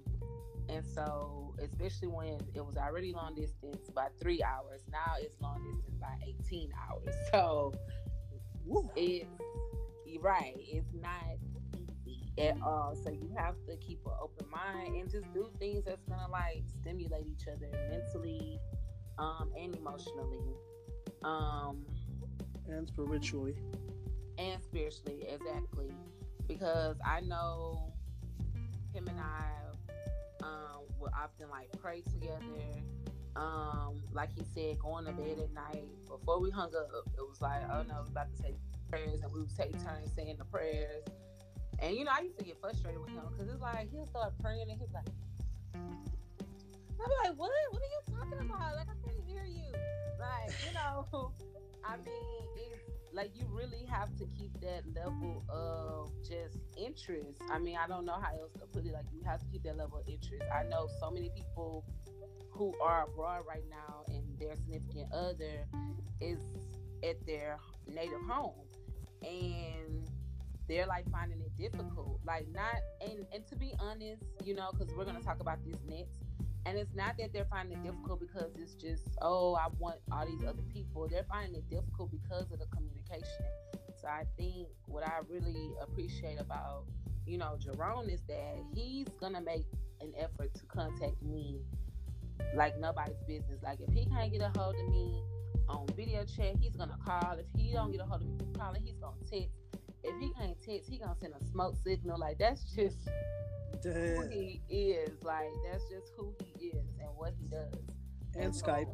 and 0.69 0.85
so, 0.85 1.55
especially 1.63 2.09
when 2.09 2.39
it 2.55 2.65
was 2.65 2.77
already 2.77 3.13
long 3.13 3.35
distance 3.35 3.91
by 3.95 4.07
three 4.21 4.43
hours, 4.43 4.83
now 4.91 5.15
it's 5.19 5.41
long 5.41 5.63
distance 5.65 5.97
by 6.01 6.15
18 6.47 6.71
hours. 6.89 7.15
So, 7.33 7.73
Woo. 8.67 8.91
it's 8.97 9.27
right. 10.21 10.55
It's 10.57 10.93
not 11.01 11.25
at 12.41 12.57
all. 12.63 12.97
So 12.97 13.11
you 13.11 13.31
have 13.37 13.55
to 13.69 13.77
keep 13.77 14.01
an 14.07 14.13
open 14.21 14.47
mind 14.51 14.97
and 14.97 15.11
just 15.11 15.33
do 15.35 15.49
things 15.59 15.85
that's 15.85 16.03
gonna 16.09 16.31
like 16.31 16.65
stimulate 16.81 17.27
each 17.27 17.47
other 17.49 17.69
mentally, 17.91 18.59
um, 19.19 19.51
and 19.59 19.75
emotionally, 19.77 20.55
um, 21.23 21.85
And 22.69 22.87
spiritually. 22.89 23.57
and 24.39 24.63
spiritually. 24.63 25.27
Exactly, 25.29 25.93
because 26.49 26.97
I 27.05 27.21
know 27.21 27.93
him 28.95 29.07
and 29.09 29.21
I 29.21 29.45
um 30.43 30.83
will 30.99 31.11
often 31.17 31.51
like 31.51 31.71
pray 31.81 32.03
together. 32.03 32.41
Um, 33.37 34.03
like 34.13 34.31
he 34.33 34.43
said, 34.45 34.79
going 34.81 35.05
to 35.05 35.13
bed 35.13 35.39
at 35.39 35.53
night. 35.53 35.85
Before 36.09 36.41
we 36.41 36.51
hung 36.51 36.75
up, 36.75 36.91
it 37.17 37.21
was 37.29 37.41
like, 37.41 37.63
oh 37.73 37.83
no, 37.89 38.03
we're 38.03 38.11
about 38.11 38.29
to 38.37 38.43
say 38.43 38.55
prayers, 38.91 39.21
and 39.23 39.33
we 39.33 39.41
would 39.41 39.57
take 39.57 39.73
turns 39.85 40.13
saying 40.17 40.37
the 40.37 40.45
prayers. 40.45 41.05
And 41.81 41.97
you 41.97 42.05
know, 42.05 42.13
I 42.15 42.21
used 42.21 42.39
to 42.39 42.45
get 42.45 42.61
frustrated 42.61 43.01
with 43.01 43.11
him 43.11 43.23
because 43.33 43.53
it's 43.53 43.63
like 43.63 43.91
he'll 43.91 44.07
start 44.07 44.33
praying 44.43 44.71
and 44.71 44.79
he's 44.79 44.93
like, 44.93 45.07
I'm 45.75 47.11
like, 47.25 47.39
what? 47.39 47.51
What 47.71 47.83
are 47.83 47.87
you 47.87 48.19
talking 48.19 48.47
about? 48.47 48.77
Like 48.77 48.89
I 48.89 49.09
can't 49.09 49.25
hear 49.27 49.45
you. 49.45 49.73
Like 50.19 50.53
you 50.67 50.75
know, 50.75 51.07
I 51.85 51.97
mean, 51.97 52.45
it's 52.57 52.83
like 53.15 53.31
you 53.35 53.47
really 53.51 53.87
have 53.91 54.15
to 54.17 54.27
keep 54.39 54.53
that 54.61 54.83
level 54.95 55.43
of 55.49 56.11
just 56.29 56.59
interest. 56.77 57.41
I 57.51 57.59
mean, 57.59 57.79
I 57.83 57.87
don't 57.87 58.05
know 58.05 58.19
how 58.21 58.33
else 58.39 58.53
to 58.61 58.67
put 58.67 58.85
it. 58.85 58.93
Like 58.93 59.07
you 59.13 59.23
have 59.25 59.41
to 59.41 59.47
keep 59.47 59.63
that 59.63 59.79
level 59.79 59.99
of 59.99 60.09
interest. 60.09 60.45
I 60.55 60.65
know 60.65 60.89
so 61.01 61.11
many 61.11 61.31
people 61.31 61.85
who 62.51 62.75
are 62.83 63.05
abroad 63.05 63.45
right 63.49 63.65
now 63.71 64.05
and 64.09 64.23
their 64.39 64.55
significant 64.57 65.11
other 65.13 65.67
is 66.21 66.39
at 67.03 67.25
their 67.25 67.59
native 67.89 68.21
home 68.29 68.53
and 69.23 70.11
they're 70.71 70.87
like 70.87 71.11
finding 71.11 71.41
it 71.41 71.51
difficult. 71.59 72.21
Like 72.25 72.47
not 72.53 72.77
and 73.01 73.27
and 73.35 73.47
to 73.49 73.57
be 73.57 73.75
honest 73.81 74.23
you 74.45 74.55
know 74.55 74.71
because 74.73 74.95
we're 74.97 75.05
going 75.05 75.17
to 75.17 75.23
talk 75.23 75.41
about 75.41 75.59
this 75.67 75.81
next 75.89 76.21
and 76.67 76.79
it's 76.79 76.95
not 76.95 77.17
that 77.19 77.33
they're 77.33 77.47
finding 77.51 77.79
it 77.79 77.83
difficult 77.83 78.21
because 78.21 78.53
it's 78.57 78.75
just 78.75 79.09
oh 79.21 79.55
i 79.55 79.67
want 79.79 79.97
all 80.13 80.27
these 80.27 80.47
other 80.47 80.63
people. 80.73 81.09
They're 81.11 81.27
finding 81.29 81.57
it 81.57 81.69
difficult 81.69 82.13
because 82.13 82.53
of 82.53 82.61
the 82.61 82.67
communication. 82.67 83.45
So 84.01 84.07
i 84.09 84.23
think 84.39 84.69
what 84.87 85.05
i 85.07 85.19
really 85.29 85.71
appreciate 85.83 86.41
about 86.41 86.85
you 87.27 87.37
know 87.37 87.59
jerome 87.59 88.09
is 88.09 88.23
that 88.29 88.57
he's 88.75 89.09
gonna 89.21 89.41
make 89.41 89.67
an 90.01 90.13
effort 90.19 90.55
to 90.55 90.65
contact 90.67 91.21
me 91.23 91.61
like 92.55 92.79
nobody's 92.79 93.23
business. 93.27 93.63
Like 93.63 93.81
if 93.81 93.93
he 93.93 94.07
can't 94.07 94.33
get 94.33 94.41
a 94.41 94.59
hold 94.59 94.75
of 94.75 94.89
me 94.89 95.23
on 95.69 95.87
video 95.97 96.25
chat 96.25 96.57
he's 96.61 96.77
gonna 96.77 96.99
call. 97.05 97.37
If 97.39 97.47
he 97.57 97.73
don't 97.73 97.93
get 97.93 98.01
a 98.01 98.05
hold 98.05 98.23
of 98.23 98.29
me 98.29 98.39
calling 98.57 98.83
he's 98.83 98.99
gonna 98.99 99.17
text. 99.31 99.31
if 99.35 99.41
he 99.41 99.41
can't 99.41 99.60
text 100.71 100.91
he 100.91 100.99
gonna 100.99 101.15
send 101.21 101.35
a 101.35 101.45
smoke 101.51 101.77
signal 101.85 102.19
like 102.19 102.39
that's 102.39 102.63
just 102.75 103.09
who 103.83 104.29
he 104.29 104.61
is. 104.69 105.11
Like 105.23 105.49
that's 105.71 105.85
just 105.89 106.13
who 106.17 106.35
he 106.39 106.69
is 106.69 106.87
and 107.01 107.09
what 107.17 107.33
he 107.41 107.47
does. 107.49 107.75
And 108.37 108.55
so- 108.55 108.67
Skype. 108.67 108.89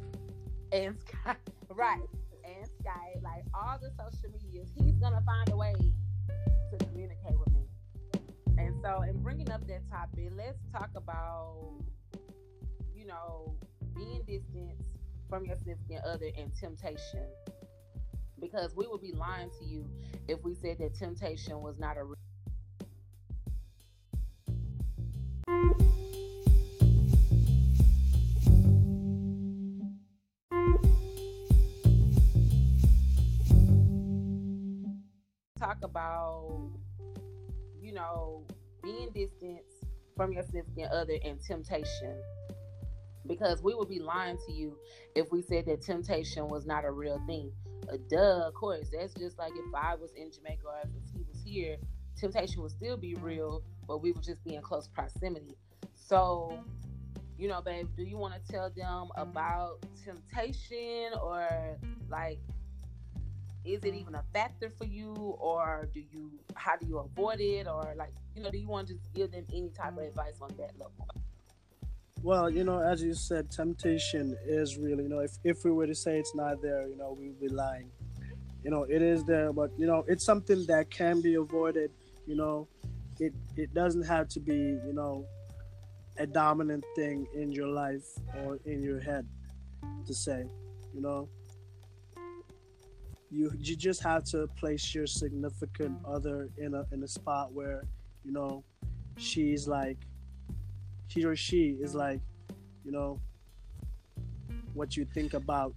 And 0.71 0.97
Skype, 0.99 1.35
right? 1.69 2.01
And 2.43 2.65
Skype, 2.65 3.23
like 3.23 3.43
all 3.53 3.77
the 3.81 3.89
social 3.91 4.29
medias, 4.31 4.69
he's 4.75 4.95
gonna 4.95 5.21
find 5.25 5.49
a 5.49 5.57
way 5.57 5.73
to 6.71 6.85
communicate 6.85 7.37
with 7.37 7.53
me. 7.53 7.67
And 8.57 8.75
so, 8.81 9.01
in 9.03 9.21
bringing 9.21 9.51
up 9.51 9.65
that 9.67 9.89
topic, 9.89 10.31
let's 10.35 10.59
talk 10.71 10.89
about, 10.95 11.83
you 12.95 13.05
know, 13.05 13.55
being 13.95 14.23
distant 14.27 14.81
from 15.29 15.45
your 15.45 15.55
significant 15.55 16.03
other 16.05 16.29
and 16.37 16.51
temptation. 16.55 17.27
Because 18.39 18.75
we 18.75 18.87
would 18.87 19.01
be 19.01 19.13
lying 19.13 19.49
to 19.59 19.65
you 19.65 19.85
if 20.27 20.43
we 20.43 20.53
said 20.53 20.77
that 20.79 20.93
temptation 20.93 21.61
was 21.61 21.79
not 21.79 21.97
a 21.97 22.03
real 22.03 22.15
talk 35.57 35.77
about, 35.83 36.69
you 37.81 37.91
know, 37.93 38.45
being 38.83 39.09
distant 39.13 39.59
from 40.15 40.31
your 40.31 40.43
significant 40.43 40.91
other 40.91 41.17
and 41.23 41.39
temptation. 41.41 42.15
Because 43.27 43.61
we 43.61 43.75
would 43.75 43.89
be 43.89 43.99
lying 43.99 44.37
to 44.45 44.51
you 44.51 44.77
if 45.15 45.31
we 45.31 45.41
said 45.41 45.65
that 45.65 45.81
temptation 45.81 46.47
was 46.47 46.65
not 46.65 46.85
a 46.85 46.91
real 46.91 47.21
thing. 47.27 47.51
Uh, 47.91 47.97
duh, 48.09 48.47
of 48.47 48.53
course. 48.53 48.89
That's 48.91 49.13
just 49.13 49.37
like 49.37 49.51
if 49.55 49.75
I 49.75 49.95
was 49.95 50.11
in 50.13 50.31
Jamaica 50.31 50.65
or 50.65 50.81
if 50.83 51.13
he 51.13 51.23
was 51.27 51.41
here, 51.43 51.77
temptation 52.19 52.61
would 52.61 52.71
still 52.71 52.97
be 52.97 53.15
real, 53.15 53.63
but 53.87 54.01
we 54.01 54.11
would 54.11 54.23
just 54.23 54.43
be 54.43 54.55
in 54.55 54.61
close 54.61 54.87
proximity. 54.87 55.57
So, 55.95 56.59
you 57.37 57.47
know, 57.47 57.61
babe, 57.61 57.89
do 57.95 58.03
you 58.03 58.17
want 58.17 58.33
to 58.33 58.51
tell 58.51 58.69
them 58.69 59.09
about 59.15 59.85
temptation 60.03 61.11
or 61.21 61.77
like 62.09 62.39
is 63.67 63.83
it 63.83 63.93
even 63.93 64.15
a 64.15 64.23
factor 64.33 64.69
for 64.69 64.85
you 64.85 65.13
or 65.39 65.89
do 65.93 65.99
you 65.99 66.31
how 66.55 66.77
do 66.77 66.87
you 66.87 66.99
avoid 66.99 67.41
it 67.41 67.67
or 67.67 67.93
like 67.97 68.13
you 68.33 68.41
know 68.41 68.49
do 68.49 68.57
you 68.57 68.67
want 68.67 68.87
to 68.87 68.93
just 68.93 69.13
give 69.13 69.31
them 69.31 69.43
any 69.51 69.69
type 69.69 69.91
of 69.97 70.03
advice 70.03 70.35
on 70.41 70.49
that 70.57 70.71
level 70.79 71.07
Well, 72.23 72.49
you 72.49 72.63
know, 72.63 72.79
as 72.79 73.01
you 73.01 73.13
said, 73.13 73.51
temptation 73.51 74.35
is 74.45 74.77
real. 74.77 74.99
You 74.99 75.09
know, 75.09 75.19
if, 75.19 75.31
if 75.43 75.63
we 75.63 75.71
were 75.71 75.87
to 75.87 75.95
say 75.95 76.19
it's 76.19 76.35
not 76.35 76.61
there, 76.61 76.87
you 76.87 76.97
know, 76.97 77.15
we 77.17 77.27
would 77.27 77.39
be 77.39 77.47
lying. 77.47 77.89
You 78.63 78.71
know, 78.71 78.83
it 78.83 79.01
is 79.01 79.23
there, 79.23 79.53
but 79.53 79.71
you 79.77 79.87
know, 79.87 80.03
it's 80.07 80.25
something 80.25 80.65
that 80.65 80.89
can 80.89 81.21
be 81.21 81.35
avoided. 81.35 81.91
You 82.25 82.35
know, 82.35 82.67
it 83.19 83.33
it 83.55 83.73
doesn't 83.73 84.03
have 84.03 84.27
to 84.29 84.39
be, 84.39 84.57
you 84.57 84.93
know, 84.93 85.25
a 86.17 86.27
dominant 86.27 86.83
thing 86.95 87.27
in 87.33 87.51
your 87.51 87.67
life 87.67 88.05
or 88.43 88.59
in 88.65 88.81
your 88.81 88.99
head 88.99 89.25
to 90.05 90.13
say. 90.13 90.43
You 90.93 91.01
know, 91.01 91.29
you 93.29 93.51
you 93.57 93.75
just 93.75 94.03
have 94.03 94.25
to 94.25 94.47
place 94.59 94.93
your 94.93 95.07
significant 95.07 95.97
other 96.05 96.49
in 96.57 96.73
a 96.73 96.83
in 96.91 97.03
a 97.03 97.07
spot 97.07 97.53
where 97.53 97.83
you 98.27 98.33
know, 98.33 98.63
she's 99.15 99.67
like, 99.67 99.97
he 101.07 101.25
or 101.25 101.35
she 101.35 101.77
is 101.81 101.95
like, 101.95 102.21
you 102.83 102.91
know, 102.91 103.19
what 104.73 104.95
you 104.95 105.05
think 105.05 105.33
about 105.33 105.73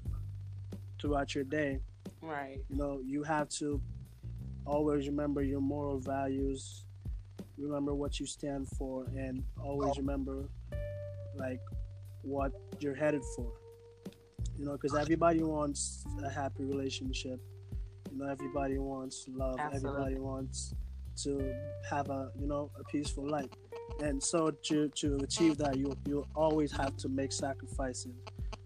throughout 1.00 1.34
your 1.34 1.44
day. 1.44 1.80
Right. 2.20 2.58
You 2.68 2.76
know, 2.76 3.00
you 3.04 3.22
have 3.22 3.48
to 3.60 3.80
always 4.66 5.06
remember 5.06 5.42
your 5.42 5.60
moral 5.60 5.98
values, 5.98 6.84
remember 7.58 7.94
what 7.94 8.20
you 8.20 8.26
stand 8.26 8.68
for, 8.68 9.06
and 9.16 9.42
always 9.62 9.92
oh. 9.96 10.00
remember 10.00 10.48
like 11.36 11.60
what 12.22 12.52
you're 12.78 12.94
headed 12.94 13.22
for. 13.36 13.52
You 14.58 14.66
know, 14.66 14.72
because 14.72 14.94
everybody 14.94 15.42
wants 15.42 16.04
a 16.22 16.28
happy 16.28 16.64
relationship. 16.64 17.40
You 18.12 18.18
know, 18.18 18.30
everybody 18.30 18.78
wants 18.78 19.26
love. 19.28 19.58
Absolutely. 19.58 19.88
Everybody 19.88 20.18
wants 20.18 20.74
to 21.22 21.54
have 21.88 22.08
a 22.10 22.30
you 22.38 22.46
know 22.46 22.70
a 22.78 22.84
peaceful 22.84 23.26
life. 23.28 23.48
And 24.02 24.22
so 24.22 24.50
to 24.50 24.88
to 24.88 25.16
achieve 25.22 25.56
that, 25.58 25.76
you 25.76 25.96
you 26.06 26.26
always 26.34 26.72
have 26.72 26.96
to 26.98 27.08
make 27.08 27.32
sacrifices. 27.32 28.14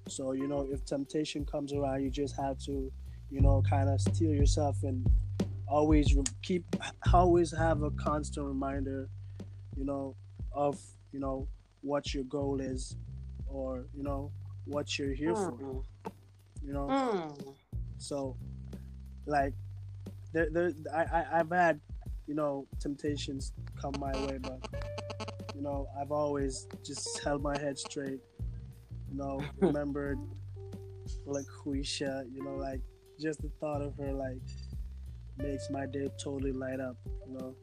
So 0.09 0.33
you 0.33 0.47
know, 0.47 0.66
if 0.71 0.85
temptation 0.85 1.45
comes 1.45 1.73
around, 1.73 2.02
you 2.02 2.11
just 2.11 2.37
have 2.37 2.59
to, 2.66 2.93
you 3.31 3.40
know, 3.40 3.62
kind 3.69 3.88
of 3.88 4.00
steel 4.00 4.33
yourself 4.33 4.76
and 4.83 5.07
always 5.66 6.14
keep 6.43 6.64
always 7.12 7.50
have 7.57 7.83
a 7.83 7.90
constant 7.93 8.47
reminder, 8.47 9.09
you 9.76 9.85
know, 9.85 10.14
of 10.52 10.78
you 11.12 11.21
know 11.21 11.49
what 11.81 12.14
your 12.14 12.25
goal 12.25 12.61
is, 12.61 12.97
or 13.47 13.87
you 13.95 14.02
know 14.02 14.31
what 14.66 14.99
you're 14.99 15.14
here 15.14 15.35
for. 15.35 15.52
Mm. 15.52 15.85
You 16.62 16.73
know, 16.73 16.87
Mm. 16.88 17.54
so 17.99 18.37
like 19.26 19.52
there, 20.33 20.49
there 20.50 20.73
I, 20.95 21.02
I 21.02 21.26
I've 21.40 21.50
had 21.50 21.81
you 22.26 22.35
know 22.35 22.66
temptations 22.81 23.52
come 23.81 23.95
my 23.99 24.12
way, 24.26 24.38
but 24.40 24.61
you 25.55 25.63
know 25.63 25.89
I've 26.01 26.13
always 26.13 26.67
just 26.85 27.21
held 27.25 27.43
my 27.43 27.59
head 27.59 27.79
straight. 27.79 28.21
You 29.11 29.19
know, 29.19 29.41
remembered 29.61 30.19
like 31.27 31.45
Quisha, 31.47 32.25
you 32.33 32.43
know, 32.43 32.57
like 32.57 32.81
just 33.21 33.41
the 33.43 33.51
thought 33.61 33.83
of 33.83 33.97
her 33.97 34.13
like 34.13 34.41
makes 35.39 35.71
my 35.71 35.87
day 35.87 36.09
totally 36.23 36.53
light 36.53 36.81
up. 36.81 36.97
You 37.27 37.39
know, 37.39 37.55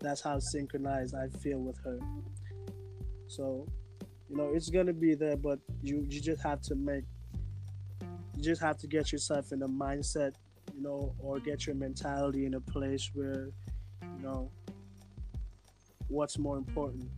that's 0.00 0.20
how 0.20 0.38
synchronized 0.38 1.14
I 1.14 1.28
feel 1.38 1.60
with 1.60 1.78
her. 1.84 1.98
So, 3.28 3.66
you 4.28 4.36
know, 4.36 4.52
it's 4.54 4.68
gonna 4.68 4.92
be 4.92 5.14
there, 5.14 5.36
but 5.36 5.58
you 5.82 6.06
you 6.08 6.20
just 6.20 6.42
have 6.42 6.60
to 6.62 6.74
make 6.74 7.04
you 8.36 8.42
just 8.42 8.60
have 8.60 8.78
to 8.78 8.86
get 8.86 9.12
yourself 9.12 9.52
in 9.52 9.62
a 9.62 9.68
mindset, 9.68 10.32
you 10.74 10.82
know, 10.82 11.14
or 11.18 11.38
get 11.38 11.66
your 11.66 11.76
mentality 11.76 12.46
in 12.46 12.54
a 12.54 12.60
place 12.60 13.10
where, 13.14 13.50
you 14.02 14.22
know, 14.22 14.50
what's 16.12 16.38
more 16.38 16.58
important, 16.58 17.08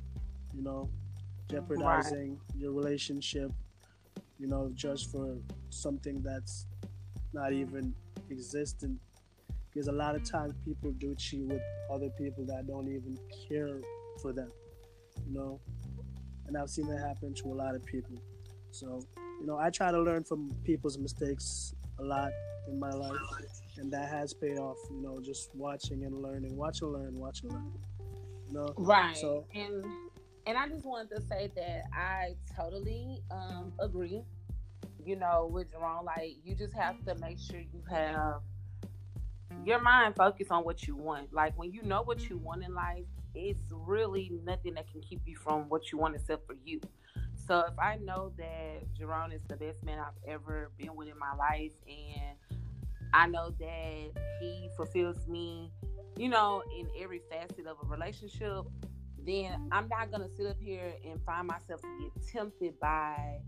you 0.54 0.62
know, 0.62 0.88
jeopardizing 1.50 2.38
your 2.56 2.72
relationship, 2.72 3.50
you 4.38 4.46
know, 4.46 4.70
just 4.74 5.10
for 5.10 5.36
something 5.70 6.22
that's 6.22 6.66
not 7.32 7.52
even 7.52 7.94
existent. 8.30 8.98
Because 9.68 9.88
a 9.88 9.92
lot 9.92 10.14
of 10.14 10.22
times 10.22 10.54
people 10.64 10.92
do 10.92 11.16
cheat 11.16 11.42
with 11.46 11.60
other 11.90 12.08
people 12.10 12.44
that 12.46 12.68
don't 12.68 12.88
even 12.88 13.18
care 13.48 13.80
for 14.22 14.32
them, 14.32 14.50
you 15.26 15.34
know, 15.34 15.60
and 16.46 16.56
I've 16.56 16.70
seen 16.70 16.86
that 16.86 17.00
happen 17.00 17.34
to 17.34 17.52
a 17.52 17.56
lot 17.56 17.74
of 17.74 17.84
people. 17.84 18.16
So, 18.70 19.00
you 19.40 19.46
know, 19.46 19.58
I 19.58 19.70
try 19.70 19.90
to 19.90 20.00
learn 20.00 20.22
from 20.22 20.50
people's 20.62 20.98
mistakes 20.98 21.74
a 21.98 22.04
lot 22.04 22.30
in 22.68 22.78
my 22.78 22.90
life, 22.90 23.16
and 23.78 23.92
that 23.92 24.08
has 24.08 24.32
paid 24.32 24.58
off. 24.58 24.76
You 24.90 25.02
know, 25.02 25.20
just 25.20 25.50
watching 25.54 26.04
and 26.04 26.22
learning, 26.22 26.56
watch 26.56 26.82
and 26.82 26.92
learn, 26.92 27.18
watch 27.18 27.42
and 27.42 27.52
learn. 27.52 27.72
Know, 28.54 28.72
Right. 28.78 29.16
So- 29.16 29.46
and 29.52 29.84
and 30.46 30.58
I 30.58 30.68
just 30.68 30.84
wanted 30.84 31.10
to 31.16 31.22
say 31.22 31.50
that 31.56 31.84
I 31.92 32.36
totally 32.54 33.22
um 33.30 33.72
agree. 33.80 34.22
You 35.04 35.16
know, 35.16 35.48
with 35.52 35.70
Jerome, 35.72 36.04
like 36.04 36.36
you 36.44 36.54
just 36.54 36.72
have 36.74 37.04
to 37.06 37.14
make 37.16 37.38
sure 37.38 37.58
you 37.58 37.82
have 37.90 38.42
your 39.64 39.80
mind 39.80 40.14
focused 40.16 40.50
on 40.52 40.64
what 40.64 40.86
you 40.86 40.94
want. 40.96 41.32
Like 41.32 41.58
when 41.58 41.72
you 41.72 41.82
know 41.82 42.02
what 42.02 42.28
you 42.28 42.38
want 42.38 42.62
in 42.62 42.74
life, 42.74 43.04
it's 43.34 43.70
really 43.70 44.30
nothing 44.44 44.74
that 44.74 44.90
can 44.90 45.00
keep 45.00 45.22
you 45.26 45.36
from 45.36 45.68
what 45.68 45.90
you 45.90 45.98
want 45.98 46.14
except 46.14 46.46
for 46.46 46.54
you. 46.64 46.80
So 47.34 47.60
if 47.60 47.78
I 47.78 47.96
know 47.96 48.32
that 48.36 48.94
Jerome 48.94 49.32
is 49.32 49.42
the 49.44 49.56
best 49.56 49.82
man 49.82 49.98
I've 49.98 50.16
ever 50.26 50.70
been 50.78 50.94
with 50.94 51.08
in 51.08 51.18
my 51.18 51.34
life 51.34 51.72
and 51.86 52.36
I 53.12 53.26
know 53.26 53.50
that 53.58 54.10
he 54.40 54.70
fulfills 54.76 55.26
me, 55.26 55.70
you 56.16 56.28
know, 56.28 56.62
in 56.78 56.88
every 57.00 57.20
facet 57.30 57.66
of 57.66 57.76
a 57.82 57.86
relationship, 57.86 58.64
then 59.26 59.68
I'm 59.72 59.88
not 59.88 60.10
gonna 60.10 60.28
sit 60.36 60.46
up 60.46 60.60
here 60.60 60.92
and 61.04 61.20
find 61.24 61.46
myself 61.46 61.80
to 61.80 61.98
get 62.00 62.26
tempted 62.26 62.78
by, 62.78 63.38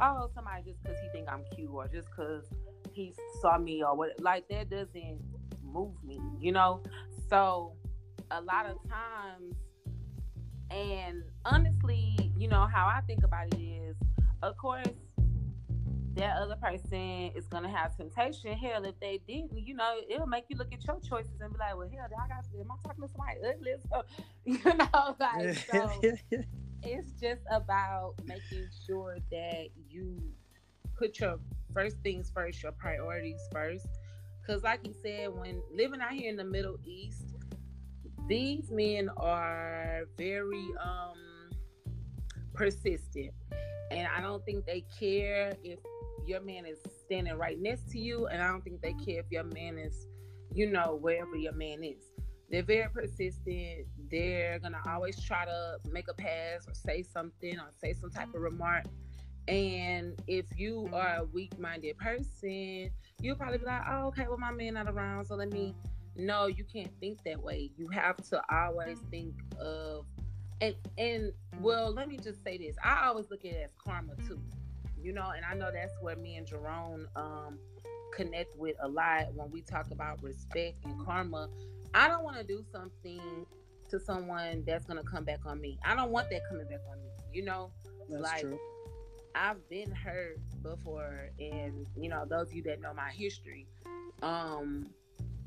oh, 0.00 0.30
somebody 0.34 0.62
just 0.64 0.82
because 0.82 0.98
he 1.00 1.08
think 1.10 1.28
I'm 1.28 1.44
cute 1.54 1.70
or 1.70 1.88
just 1.88 2.08
because 2.10 2.44
he 2.92 3.12
saw 3.40 3.58
me 3.58 3.82
or 3.82 3.96
what. 3.96 4.20
Like 4.20 4.48
that 4.48 4.70
doesn't 4.70 5.20
move 5.64 5.92
me, 6.04 6.20
you 6.40 6.52
know. 6.52 6.82
So 7.28 7.72
a 8.30 8.40
lot 8.40 8.66
of 8.66 8.76
times, 8.88 9.54
and 10.70 11.22
honestly, 11.44 12.32
you 12.36 12.48
know 12.48 12.66
how 12.72 12.86
I 12.86 13.00
think 13.06 13.24
about 13.24 13.52
it 13.54 13.60
is, 13.60 13.96
of 14.42 14.56
course. 14.56 14.86
That 16.16 16.38
other 16.38 16.56
person 16.56 17.30
is 17.34 17.46
gonna 17.46 17.68
have 17.68 17.94
temptation. 17.94 18.56
Hell, 18.56 18.84
if 18.86 18.98
they 19.00 19.20
didn't, 19.28 19.52
you 19.54 19.74
know, 19.74 19.96
it'll 20.08 20.26
make 20.26 20.46
you 20.48 20.56
look 20.56 20.72
at 20.72 20.82
your 20.86 20.98
choices 21.00 21.40
and 21.42 21.52
be 21.52 21.58
like, 21.58 21.76
"Well, 21.76 21.90
hell, 21.92 22.06
I 22.06 22.28
got. 22.28 22.44
To 22.44 22.60
am 22.60 22.72
I 22.72 22.76
talking 22.82 23.02
to 23.04 23.10
somebody 23.12 23.38
ugly?" 23.46 23.72
So, 23.90 24.02
you 24.44 24.78
know, 24.78 25.16
like 25.20 25.58
so 25.58 26.00
it's 26.82 27.10
just 27.20 27.42
about 27.50 28.14
making 28.24 28.66
sure 28.86 29.18
that 29.30 29.68
you 29.90 30.18
put 30.96 31.20
your 31.20 31.38
first 31.74 31.96
things 32.02 32.30
first, 32.34 32.62
your 32.62 32.72
priorities 32.72 33.40
first. 33.52 33.86
Because, 34.40 34.62
like 34.62 34.86
you 34.86 34.94
said, 35.02 35.28
when 35.34 35.60
living 35.70 36.00
out 36.00 36.12
here 36.12 36.30
in 36.30 36.36
the 36.36 36.44
Middle 36.44 36.78
East, 36.84 37.34
these 38.26 38.70
men 38.70 39.10
are 39.18 40.04
very 40.16 40.64
um, 40.82 41.50
persistent, 42.54 43.32
and 43.90 44.08
I 44.16 44.20
don't 44.20 44.44
think 44.44 44.64
they 44.64 44.84
care 44.98 45.52
if 45.62 45.78
your 46.26 46.40
man 46.40 46.66
is 46.66 46.78
standing 47.04 47.34
right 47.34 47.58
next 47.60 47.90
to 47.92 47.98
you, 47.98 48.26
and 48.26 48.42
I 48.42 48.48
don't 48.48 48.62
think 48.62 48.80
they 48.80 48.94
care 48.94 49.20
if 49.20 49.26
your 49.30 49.44
man 49.44 49.78
is, 49.78 50.06
you 50.52 50.70
know, 50.70 50.98
wherever 51.00 51.36
your 51.36 51.52
man 51.52 51.82
is 51.82 52.10
they're 52.50 52.62
very 52.62 52.88
persistent. 52.90 53.86
They're 54.10 54.58
gonna 54.58 54.80
always 54.86 55.20
try 55.22 55.44
to 55.44 55.78
make 55.90 56.08
a 56.08 56.14
pass 56.14 56.66
or 56.68 56.74
say 56.74 57.02
something 57.02 57.58
or 57.58 57.70
say 57.76 57.92
some 57.92 58.10
type 58.10 58.28
of 58.34 58.40
remark. 58.40 58.84
And 59.48 60.20
if 60.26 60.46
you 60.56 60.88
are 60.92 61.16
a 61.18 61.24
weak-minded 61.24 61.98
person, 61.98 62.90
you'll 63.20 63.36
probably 63.36 63.58
be 63.58 63.64
like, 63.64 63.82
"Oh, 63.88 64.06
okay, 64.08 64.26
well, 64.28 64.38
my 64.38 64.52
man 64.52 64.74
not 64.74 64.88
around, 64.88 65.26
so 65.26 65.34
let 65.34 65.50
me." 65.50 65.74
No, 66.16 66.46
you 66.46 66.64
can't 66.64 66.90
think 66.98 67.22
that 67.24 67.40
way. 67.42 67.70
You 67.76 67.88
have 67.88 68.16
to 68.30 68.42
always 68.50 68.98
think 69.10 69.34
of, 69.60 70.06
and 70.60 70.74
and 70.98 71.32
well, 71.60 71.92
let 71.92 72.08
me 72.08 72.16
just 72.16 72.42
say 72.42 72.58
this. 72.58 72.76
I 72.82 73.06
always 73.06 73.30
look 73.30 73.44
at 73.44 73.52
it 73.52 73.62
as 73.64 73.74
karma 73.76 74.16
too, 74.26 74.40
you 75.02 75.12
know. 75.12 75.30
And 75.36 75.44
I 75.44 75.54
know 75.54 75.70
that's 75.72 75.94
where 76.00 76.16
me 76.16 76.36
and 76.36 76.46
Jerome 76.46 77.08
um, 77.16 77.58
connect 78.14 78.56
with 78.56 78.76
a 78.80 78.88
lot 78.88 79.32
when 79.34 79.50
we 79.50 79.62
talk 79.62 79.90
about 79.90 80.22
respect 80.22 80.84
and 80.84 81.04
karma 81.04 81.48
I 81.94 82.08
don't 82.08 82.24
want 82.24 82.36
to 82.36 82.44
do 82.44 82.62
something 82.70 83.46
to 83.88 83.98
someone 83.98 84.64
that's 84.66 84.84
gonna 84.84 85.02
come 85.02 85.24
back 85.24 85.46
on 85.46 85.60
me. 85.60 85.78
I 85.82 85.94
don't 85.94 86.10
want 86.10 86.28
that 86.30 86.42
coming 86.50 86.66
back 86.66 86.80
on 86.90 86.98
me. 87.02 87.08
You 87.32 87.44
know, 87.44 87.70
That's 88.10 88.22
Like, 88.22 88.40
true. 88.42 88.58
I've 89.34 89.66
been 89.68 89.90
hurt 89.90 90.38
before, 90.62 91.30
and 91.38 91.86
you 91.96 92.08
know, 92.08 92.26
those 92.28 92.48
of 92.48 92.54
you 92.54 92.62
that 92.64 92.80
know 92.80 92.92
my 92.94 93.10
history, 93.10 93.66
um, 94.22 94.90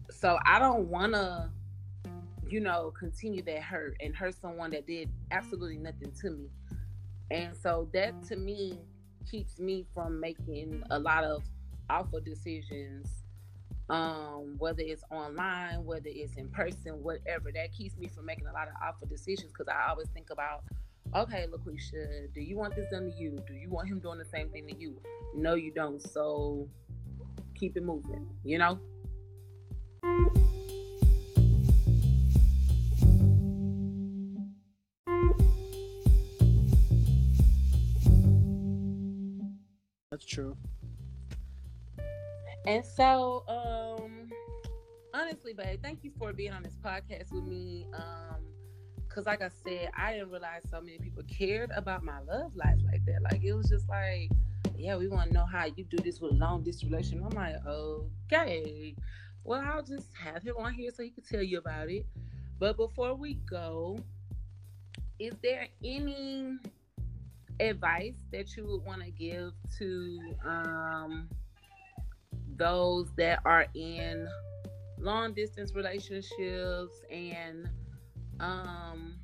so 0.09 0.39
I 0.45 0.57
don't 0.59 0.87
want 0.89 1.13
to, 1.13 1.49
you 2.47 2.59
know, 2.59 2.91
continue 2.97 3.43
that 3.43 3.61
hurt 3.61 3.97
and 3.99 4.15
hurt 4.15 4.35
someone 4.41 4.71
that 4.71 4.87
did 4.87 5.09
absolutely 5.31 5.77
nothing 5.77 6.11
to 6.21 6.31
me. 6.31 6.49
And 7.31 7.55
so 7.55 7.89
that 7.93 8.23
to 8.23 8.35
me 8.35 8.79
keeps 9.29 9.59
me 9.59 9.85
from 9.93 10.19
making 10.19 10.83
a 10.89 10.99
lot 10.99 11.23
of 11.23 11.43
awful 11.89 12.19
decisions 12.19 13.19
um, 13.89 14.55
whether 14.59 14.81
it's 14.81 15.03
online, 15.09 15.83
whether 15.83 16.07
it's 16.07 16.35
in 16.35 16.47
person, 16.49 17.03
whatever. 17.03 17.51
That 17.51 17.73
keeps 17.73 17.97
me 17.97 18.07
from 18.07 18.25
making 18.25 18.47
a 18.47 18.53
lot 18.53 18.67
of 18.67 18.73
awful 18.83 19.07
decisions 19.07 19.51
because 19.51 19.67
I 19.67 19.89
always 19.89 20.07
think 20.09 20.29
about, 20.29 20.63
okay, 21.15 21.47
LaQuisha, 21.51 22.33
do 22.33 22.41
you 22.41 22.55
want 22.55 22.75
this 22.75 22.85
done 22.91 23.11
to 23.11 23.17
you? 23.17 23.39
Do 23.47 23.53
you 23.53 23.69
want 23.69 23.87
him 23.87 23.99
doing 23.99 24.19
the 24.19 24.25
same 24.25 24.49
thing 24.49 24.67
to 24.67 24.75
you? 24.75 25.01
No, 25.35 25.55
you 25.55 25.71
don't. 25.71 26.01
So 26.01 26.67
keep 27.55 27.77
it 27.77 27.83
moving, 27.83 28.27
you 28.43 28.59
know? 28.59 28.79
And 42.69 42.85
so, 42.85 43.43
um, 43.47 44.29
honestly, 45.11 45.53
babe, 45.53 45.79
thank 45.81 46.03
you 46.03 46.11
for 46.19 46.33
being 46.33 46.51
on 46.51 46.61
this 46.61 46.77
podcast 46.85 47.33
with 47.33 47.43
me. 47.43 47.87
Um, 47.95 48.45
cause 49.07 49.25
like 49.25 49.41
I 49.41 49.49
said, 49.49 49.89
I 49.97 50.13
didn't 50.13 50.29
realize 50.29 50.61
so 50.69 50.79
many 50.79 50.99
people 50.99 51.23
cared 51.23 51.71
about 51.75 52.03
my 52.03 52.19
love 52.19 52.55
life 52.55 52.77
like 52.85 53.03
that. 53.07 53.23
Like 53.23 53.43
it 53.43 53.53
was 53.53 53.69
just 53.69 53.89
like, 53.89 54.29
yeah, 54.77 54.97
we 54.97 55.07
want 55.07 55.29
to 55.29 55.33
know 55.33 55.47
how 55.47 55.65
you 55.65 55.83
do 55.83 55.97
this 55.97 56.21
with 56.21 56.33
a 56.33 56.35
long 56.35 56.61
distance 56.61 56.91
relation. 56.91 57.23
I'm 57.23 57.31
like, 57.31 57.55
okay. 57.65 58.95
Well, 59.43 59.63
I'll 59.65 59.81
just 59.81 60.13
have 60.13 60.43
him 60.43 60.53
on 60.59 60.71
here 60.75 60.91
so 60.91 61.01
he 61.01 61.09
can 61.09 61.23
tell 61.23 61.41
you 61.41 61.57
about 61.57 61.89
it. 61.89 62.05
But 62.59 62.77
before 62.77 63.15
we 63.15 63.33
go, 63.49 63.97
is 65.17 65.33
there 65.41 65.69
any 65.83 66.59
advice 67.59 68.25
that 68.31 68.55
you 68.55 68.67
would 68.67 68.85
want 68.85 69.01
to 69.01 69.09
give 69.09 69.53
to 69.79 70.19
um, 70.45 71.29
those 72.59 73.07
that 73.17 73.39
are 73.45 73.65
in 73.73 74.27
long 74.99 75.33
distance 75.33 75.73
relationships 75.73 77.01
and 77.09 77.69
um 78.41 79.15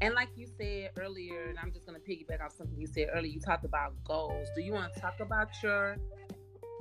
and 0.00 0.14
like 0.14 0.28
you 0.34 0.46
said 0.58 0.90
earlier 0.98 1.44
and 1.50 1.58
i'm 1.58 1.70
just 1.70 1.86
going 1.86 1.98
to 2.00 2.10
piggyback 2.10 2.44
off 2.44 2.52
something 2.52 2.78
you 2.78 2.86
said 2.86 3.08
earlier 3.14 3.30
you 3.30 3.40
talked 3.40 3.64
about 3.64 3.92
goals. 4.04 4.48
Do 4.56 4.62
you 4.62 4.72
want 4.72 4.92
to 4.94 5.00
talk 5.00 5.20
about 5.20 5.50
your 5.62 5.96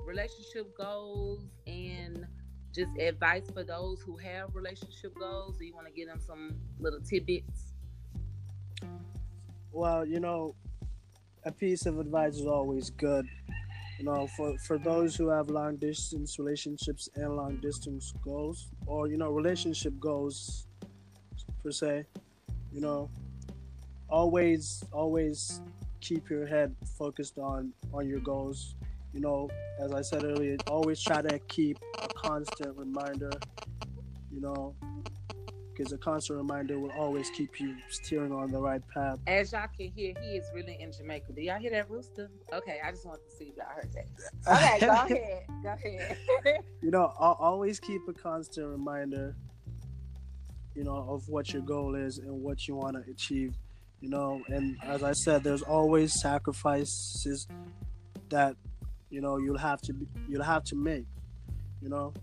relationship 0.06 0.76
goals 0.78 1.44
and 1.68 2.26
just 2.74 2.90
advice 3.00 3.44
for 3.54 3.64
those 3.64 4.02
who 4.02 4.18
have 4.18 4.56
relationship 4.56 5.14
goals? 5.20 5.58
Do 5.58 5.66
you 5.66 5.76
want 5.76 5.88
to 5.88 5.94
give 5.94 6.08
them 6.08 6.20
some 6.20 6.56
little 6.80 7.02
tidbits? 7.02 7.74
Well 9.72 10.06
you 10.06 10.20
know 10.20 10.56
a 11.46 11.52
piece 11.52 11.86
of 11.86 12.00
advice 12.00 12.36
is 12.36 12.48
always 12.48 12.90
good 12.90 13.28
know 14.04 14.28
for 14.36 14.58
for 14.60 14.78
those 14.78 15.16
who 15.16 15.28
have 15.30 15.50
long 15.50 15.78
distance 15.78 16.38
relationships 16.40 17.10
and 17.16 17.36
long 17.36 17.58
distance 17.58 18.14
goals 18.24 18.70
or 18.86 19.08
you 19.08 19.18
know 19.18 19.32
relationship 19.32 19.94
goals 20.00 20.68
per 21.64 21.72
se 21.72 22.06
you 22.72 22.82
know 22.82 23.10
always 24.10 24.84
always 24.92 25.62
keep 26.02 26.30
your 26.30 26.46
head 26.46 26.76
focused 26.98 27.38
on 27.38 27.72
on 27.94 28.08
your 28.08 28.20
goals. 28.20 28.76
You 29.14 29.22
know 29.22 29.50
as 29.80 29.94
i 29.94 30.02
said 30.02 30.24
earlier 30.24 30.58
always 30.68 31.02
try 31.02 31.22
to 31.22 31.38
keep 31.48 31.78
a 32.02 32.08
constant 32.08 32.76
reminder 32.76 33.32
you 34.32 34.42
know 34.42 34.76
because 35.76 35.92
a 35.92 35.98
constant 35.98 36.38
reminder 36.38 36.80
will 36.80 36.92
always 36.92 37.30
keep 37.32 37.60
you 37.60 37.76
steering 37.90 38.32
on 38.32 38.52
the 38.52 38.60
right 38.60 38.82
path. 38.94 39.20
As 39.28 39.52
y'all 39.52 39.68
can 39.76 39.92
hear, 39.92 40.14
he 40.22 40.38
is 40.38 40.46
really 40.54 40.78
in 40.80 40.92
Jamaica. 40.92 41.34
Do 41.34 41.42
y'all 41.42 41.60
hear 41.60 41.72
that 41.72 41.90
rooster? 41.90 42.30
Okay, 42.54 42.80
I 42.86 42.92
just 42.92 43.06
want 43.06 43.20
to 43.28 43.36
see 43.36 43.46
if 43.46 43.58
y'all 43.58 43.66
heard 43.76 43.90
that. 43.94 44.08
Okay, 44.56 44.86
go 44.86 44.92
ahead. 45.16 45.44
Go 45.64 45.70
ahead. 45.70 46.18
you 46.82 46.92
know, 46.92 47.14
I'll 47.20 47.38
always 47.40 47.80
keep 47.80 48.02
a 48.08 48.14
constant 48.14 48.68
reminder, 48.68 49.36
you 50.76 50.84
know, 50.84 51.06
of 51.10 51.28
what 51.28 51.54
your 51.54 51.64
goal 51.64 51.96
is 51.96 52.20
and 52.20 52.42
what 52.42 52.68
you 52.68 52.76
want 52.76 53.04
to 53.04 53.12
achieve. 53.12 53.56
You 54.00 54.10
know, 54.10 54.42
and 54.48 54.78
as 54.84 55.02
I 55.02 55.14
said, 55.14 55.44
there's 55.44 55.62
always 55.62 56.20
sacrifices 56.20 57.48
that 58.30 58.58
you 59.10 59.22
know 59.22 59.38
you'll 59.38 59.58
have 59.58 59.82
to 59.84 59.94
be, 59.94 60.08
you'll 60.28 60.44
have 60.44 60.66
to 60.66 60.76
make. 60.76 61.06
You 61.82 61.90
know. 61.90 62.14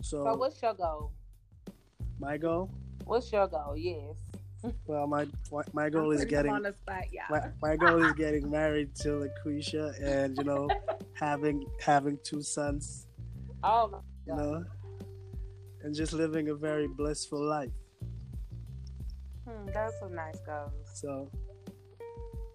So, 0.00 0.24
so 0.24 0.34
what's 0.36 0.62
your 0.62 0.74
goal? 0.74 1.12
My 2.18 2.36
goal? 2.36 2.70
What's 3.04 3.32
your 3.32 3.46
goal? 3.46 3.76
Yes. 3.76 4.16
Well, 4.86 5.06
my 5.06 5.26
my 5.72 5.88
goal 5.88 6.10
is 6.10 6.24
getting 6.24 6.52
on 6.52 6.62
the 6.62 6.72
spot, 6.72 7.04
yeah. 7.12 7.26
My, 7.30 7.42
my 7.62 7.76
goal 7.76 8.02
is 8.02 8.12
getting 8.14 8.50
married 8.50 8.94
to 8.96 9.08
LaQuisha 9.46 10.02
and 10.02 10.36
you 10.36 10.42
know 10.42 10.68
having 11.14 11.64
having 11.80 12.18
two 12.24 12.42
sons. 12.42 13.06
Oh 13.62 13.86
my 13.86 13.98
God. 13.98 14.02
You 14.26 14.34
know, 14.34 14.64
and 15.82 15.94
just 15.94 16.12
living 16.12 16.48
a 16.48 16.54
very 16.54 16.88
blissful 16.88 17.40
life. 17.40 17.70
Hmm, 19.46 19.66
that's 19.72 19.94
a 20.02 20.08
nice 20.08 20.40
goal. 20.40 20.72
So, 20.92 21.30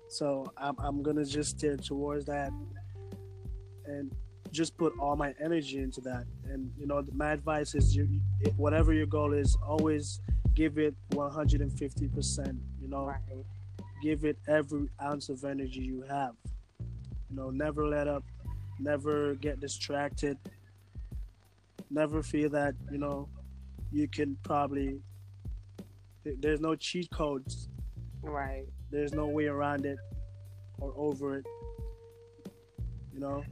so 0.09 0.51
I'm 0.57 0.75
I'm 0.79 1.01
gonna 1.03 1.25
just 1.25 1.57
steer 1.57 1.77
towards 1.77 2.25
that, 2.25 2.51
and 3.85 4.13
just 4.53 4.77
put 4.77 4.93
all 4.99 5.15
my 5.15 5.33
energy 5.43 5.79
into 5.79 5.99
that. 6.01 6.25
And 6.45 6.71
you 6.79 6.85
know, 6.85 7.03
my 7.11 7.31
advice 7.31 7.75
is, 7.75 7.95
you, 7.95 8.07
whatever 8.55 8.93
your 8.93 9.07
goal 9.07 9.33
is, 9.33 9.57
always 9.67 10.21
give 10.53 10.77
it 10.77 10.93
150 11.13 12.07
percent. 12.09 12.57
You 12.81 12.87
know, 12.87 13.05
right. 13.07 13.19
give 14.01 14.23
it 14.23 14.37
every 14.47 14.87
ounce 15.01 15.29
of 15.29 15.43
energy 15.43 15.81
you 15.81 16.03
have. 16.03 16.35
You 17.29 17.35
know, 17.35 17.49
never 17.49 17.87
let 17.87 18.07
up, 18.07 18.23
never 18.79 19.33
get 19.35 19.59
distracted, 19.59 20.37
never 21.89 22.21
feel 22.21 22.49
that 22.51 22.75
you 22.91 22.99
know 22.99 23.27
you 23.91 24.07
can 24.07 24.37
probably. 24.43 25.01
There's 26.23 26.61
no 26.61 26.75
cheat 26.75 27.09
codes. 27.11 27.67
Right. 28.21 28.65
There's 28.91 29.11
no 29.11 29.27
way 29.27 29.47
around 29.47 29.85
it 29.85 29.97
or 30.79 30.93
over 30.95 31.39
it. 31.39 31.45
You 33.13 33.19
know, 33.19 33.43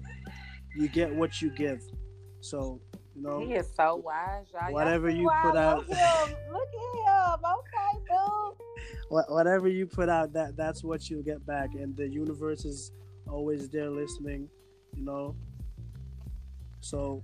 you 0.75 0.88
get 0.88 1.13
what 1.13 1.41
you 1.41 1.49
give. 1.49 1.81
So, 2.41 2.79
you 3.15 3.21
know, 3.21 3.39
he 3.39 3.53
is 3.53 3.69
so 3.75 3.97
wise, 3.97 4.45
y'all. 4.53 4.73
Whatever 4.73 5.10
y'all 5.10 5.21
you 5.21 5.31
put 5.43 5.57
out, 5.57 5.88
look 5.88 5.97
at 5.97 6.27
him. 6.27 6.38
Look 6.51 6.69
at 7.07 7.34
him. 7.34 7.45
Okay, 7.45 7.99
dude. 8.10 9.27
Whatever 9.29 9.67
you 9.67 9.86
put 9.86 10.10
out, 10.10 10.34
that 10.34 10.55
that's 10.55 10.84
what 10.84 11.10
you'll 11.10 11.23
get 11.23 11.45
back, 11.45 11.69
and 11.75 11.95
the 11.95 12.07
universe 12.07 12.65
is 12.65 12.91
always 13.29 13.69
there 13.69 13.89
listening. 13.89 14.49
You 14.95 15.03
know, 15.03 15.36
so. 16.79 17.23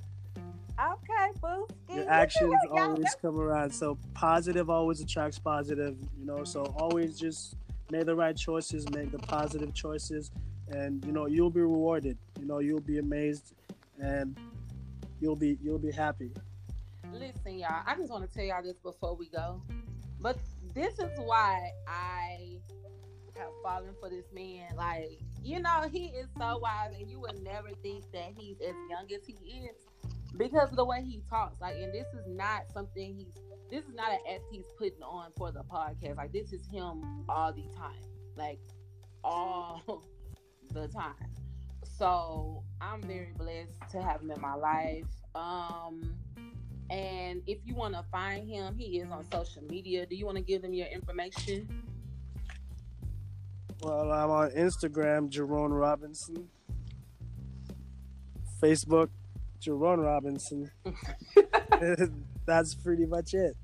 Okay, 0.79 1.39
boo. 1.41 1.67
Your 1.95 2.07
actions 2.07 2.53
always 2.69 3.15
come 3.19 3.39
around. 3.39 3.71
So 3.71 3.97
positive 4.13 4.69
always 4.69 5.01
attracts 5.01 5.39
positive. 5.39 5.97
You 6.19 6.25
know, 6.25 6.43
so 6.43 6.65
always 6.77 7.17
just 7.17 7.55
make 7.89 8.05
the 8.05 8.15
right 8.15 8.37
choices, 8.37 8.87
make 8.91 9.11
the 9.11 9.17
positive 9.17 9.73
choices, 9.73 10.29
and 10.69 11.03
you 11.05 11.11
know 11.11 11.25
you'll 11.25 11.49
be 11.49 11.61
rewarded 11.61 12.17
you 12.39 12.45
know 12.45 12.59
you'll 12.59 12.79
be 12.79 12.97
amazed 12.97 13.53
and 13.99 14.37
you'll 15.19 15.35
be 15.35 15.57
you'll 15.61 15.79
be 15.79 15.91
happy. 15.91 16.31
Listen 17.13 17.57
y'all 17.57 17.83
i 17.85 17.95
just 17.95 18.11
want 18.11 18.29
to 18.29 18.33
tell 18.35 18.43
y'all 18.43 18.61
this 18.61 18.77
before 18.83 19.15
we 19.15 19.29
go 19.29 19.61
but 20.19 20.37
this 20.75 20.99
is 20.99 21.09
why 21.19 21.71
i 21.87 22.59
have 23.37 23.51
fallen 23.63 23.93
for 23.99 24.09
this 24.09 24.25
man. 24.33 24.75
Like 24.75 25.19
you 25.43 25.59
know 25.59 25.87
he 25.91 26.05
is 26.07 26.27
so 26.37 26.57
wise 26.57 26.93
and 26.97 27.09
you 27.09 27.19
would 27.19 27.41
never 27.43 27.69
think 27.81 28.03
that 28.11 28.33
he's 28.35 28.59
as 28.61 28.75
young 28.89 29.07
as 29.15 29.25
he 29.25 29.33
is 29.33 29.75
because 30.37 30.69
of 30.69 30.75
the 30.75 30.85
way 30.85 31.03
he 31.03 31.21
talks. 31.29 31.61
Like 31.61 31.75
and 31.75 31.93
this 31.93 32.07
is 32.13 32.25
not 32.27 32.63
something 32.73 33.15
he's 33.15 33.43
this 33.69 33.83
is 33.83 33.95
not 33.95 34.11
an 34.11 34.19
act 34.33 34.43
he's 34.51 34.65
putting 34.77 35.03
on 35.03 35.31
for 35.37 35.51
the 35.51 35.63
podcast. 35.63 36.17
Like 36.17 36.31
this 36.31 36.53
is 36.53 36.65
him 36.67 37.25
all 37.29 37.53
the 37.53 37.67
time. 37.75 38.01
Like 38.35 38.59
all 39.23 40.03
the 40.73 40.87
time. 40.87 41.15
So 41.83 42.63
I'm 42.79 43.01
very 43.01 43.33
blessed 43.37 43.91
to 43.91 44.01
have 44.01 44.21
him 44.21 44.31
in 44.31 44.41
my 44.41 44.55
life. 44.55 45.05
Um, 45.35 46.13
and 46.89 47.41
if 47.47 47.59
you 47.65 47.75
want 47.75 47.95
to 47.95 48.03
find 48.11 48.47
him, 48.47 48.75
he 48.77 48.99
is 48.99 49.11
on 49.11 49.25
social 49.31 49.63
media. 49.63 50.05
Do 50.05 50.15
you 50.15 50.25
want 50.25 50.37
to 50.37 50.43
give 50.43 50.61
them 50.61 50.73
your 50.73 50.87
information? 50.87 51.67
Well, 53.81 54.11
I'm 54.11 54.29
on 54.29 54.51
Instagram, 54.51 55.29
Jerome 55.29 55.73
Robinson. 55.73 56.47
Facebook, 58.61 59.09
Jerome 59.59 59.99
Robinson. 59.99 60.71
That's 62.45 62.73
pretty 62.73 63.05
much 63.05 63.33
it. 63.33 63.55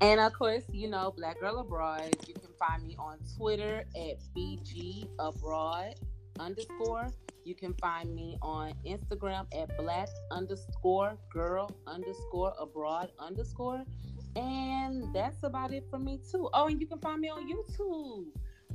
And 0.00 0.20
of 0.20 0.32
course, 0.32 0.62
you 0.72 0.88
know, 0.88 1.12
Black 1.16 1.40
Girl 1.40 1.58
Abroad. 1.58 2.16
You 2.26 2.34
can 2.34 2.50
find 2.58 2.86
me 2.86 2.96
on 2.98 3.18
Twitter 3.36 3.84
at 3.94 4.18
BG 4.36 5.08
Abroad 5.18 5.94
underscore. 6.40 7.08
You 7.44 7.54
can 7.54 7.74
find 7.74 8.14
me 8.14 8.36
on 8.42 8.72
Instagram 8.86 9.46
at 9.54 9.76
black 9.78 10.08
underscore 10.30 11.16
girl 11.32 11.70
underscore 11.86 12.52
abroad 12.60 13.10
underscore. 13.18 13.84
And 14.36 15.12
that's 15.14 15.42
about 15.42 15.72
it 15.72 15.84
for 15.90 15.98
me 15.98 16.20
too. 16.30 16.48
Oh, 16.54 16.66
and 16.66 16.80
you 16.80 16.86
can 16.86 16.98
find 16.98 17.20
me 17.20 17.28
on 17.28 17.48
YouTube. 17.48 18.26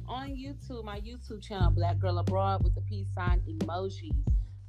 On 0.08 0.30
YouTube, 0.30 0.84
my 0.84 1.00
YouTube 1.00 1.42
channel, 1.42 1.72
Black 1.72 1.98
Girl 2.00 2.20
Abroad 2.20 2.64
with 2.64 2.76
the 2.76 2.82
peace 2.82 3.08
sign 3.16 3.42
emoji. 3.50 4.12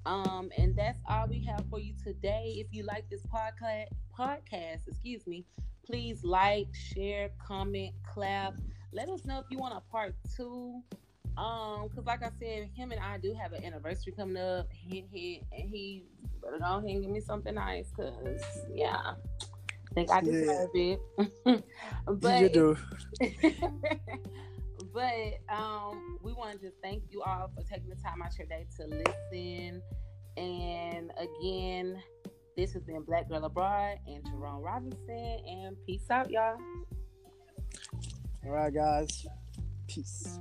Um, 0.07 0.51
and 0.57 0.75
that's 0.75 0.99
all 1.09 1.27
we 1.27 1.45
have 1.45 1.65
for 1.69 1.81
you 1.81 1.93
today. 2.03 2.55
If 2.57 2.69
you 2.71 2.85
like 2.85 3.11
this 3.11 3.23
podcast, 3.27 3.89
podcast, 4.17 4.87
excuse 4.87 5.27
me, 5.27 5.45
please 5.85 6.23
like, 6.23 6.69
share, 6.73 7.31
comment, 7.45 7.93
clap. 8.07 8.55
Let 8.93 9.09
us 9.09 9.25
know 9.27 9.41
if 9.41 9.47
you 9.51 9.59
want 9.59 9.75
a 9.77 9.81
part 9.91 10.15
two. 10.37 10.81
Um, 11.37 11.88
cause 11.94 12.07
like 12.07 12.22
I 12.22 12.31
said, 12.40 12.70
him 12.75 12.92
and 12.92 13.01
I 13.01 13.18
do 13.18 13.35
have 13.35 13.53
an 13.53 13.62
anniversary 13.62 14.14
coming 14.16 14.42
up. 14.42 14.68
He, 14.70 15.05
he 15.12 15.42
and 15.53 15.68
he 15.68 16.05
better 16.42 16.59
go 16.59 16.64
ahead 16.64 16.85
and 16.85 17.03
give 17.03 17.11
me 17.11 17.20
something 17.20 17.55
nice, 17.55 17.90
cause 17.94 18.40
yeah, 18.72 18.96
I 18.96 19.94
think 19.94 20.11
I 20.11 20.20
deserve 20.22 20.70
yeah. 20.75 20.96
it. 21.46 21.64
but 22.07 22.40
you 22.40 22.49
do. 22.49 22.77
but 24.94 25.55
um, 25.55 26.18
we 26.22 26.33
want 26.33 26.53
to 26.53 26.66
just 26.66 26.79
thank 26.83 27.03
you 27.11 27.22
all 27.22 27.51
for 27.55 27.62
taking 27.62 27.90
the 27.90 27.96
time 27.96 28.22
out 28.22 28.37
your 28.38 28.46
day 28.46 28.66
to 28.79 28.87
listen. 28.87 29.83
And 30.38 31.12
again, 31.18 32.03
This 32.57 32.72
has 32.72 32.83
been 32.85 33.03
Black 33.03 33.29
Girl 33.29 33.44
Abroad 33.44 33.99
and 34.07 34.25
Jerome 34.25 34.62
Robinson. 34.62 35.40
And 35.46 35.77
peace 35.87 36.11
out, 36.11 36.31
y'all. 36.31 36.57
All 38.46 38.53
right, 38.53 38.72
guys. 38.72 39.27
Peace. 39.87 40.38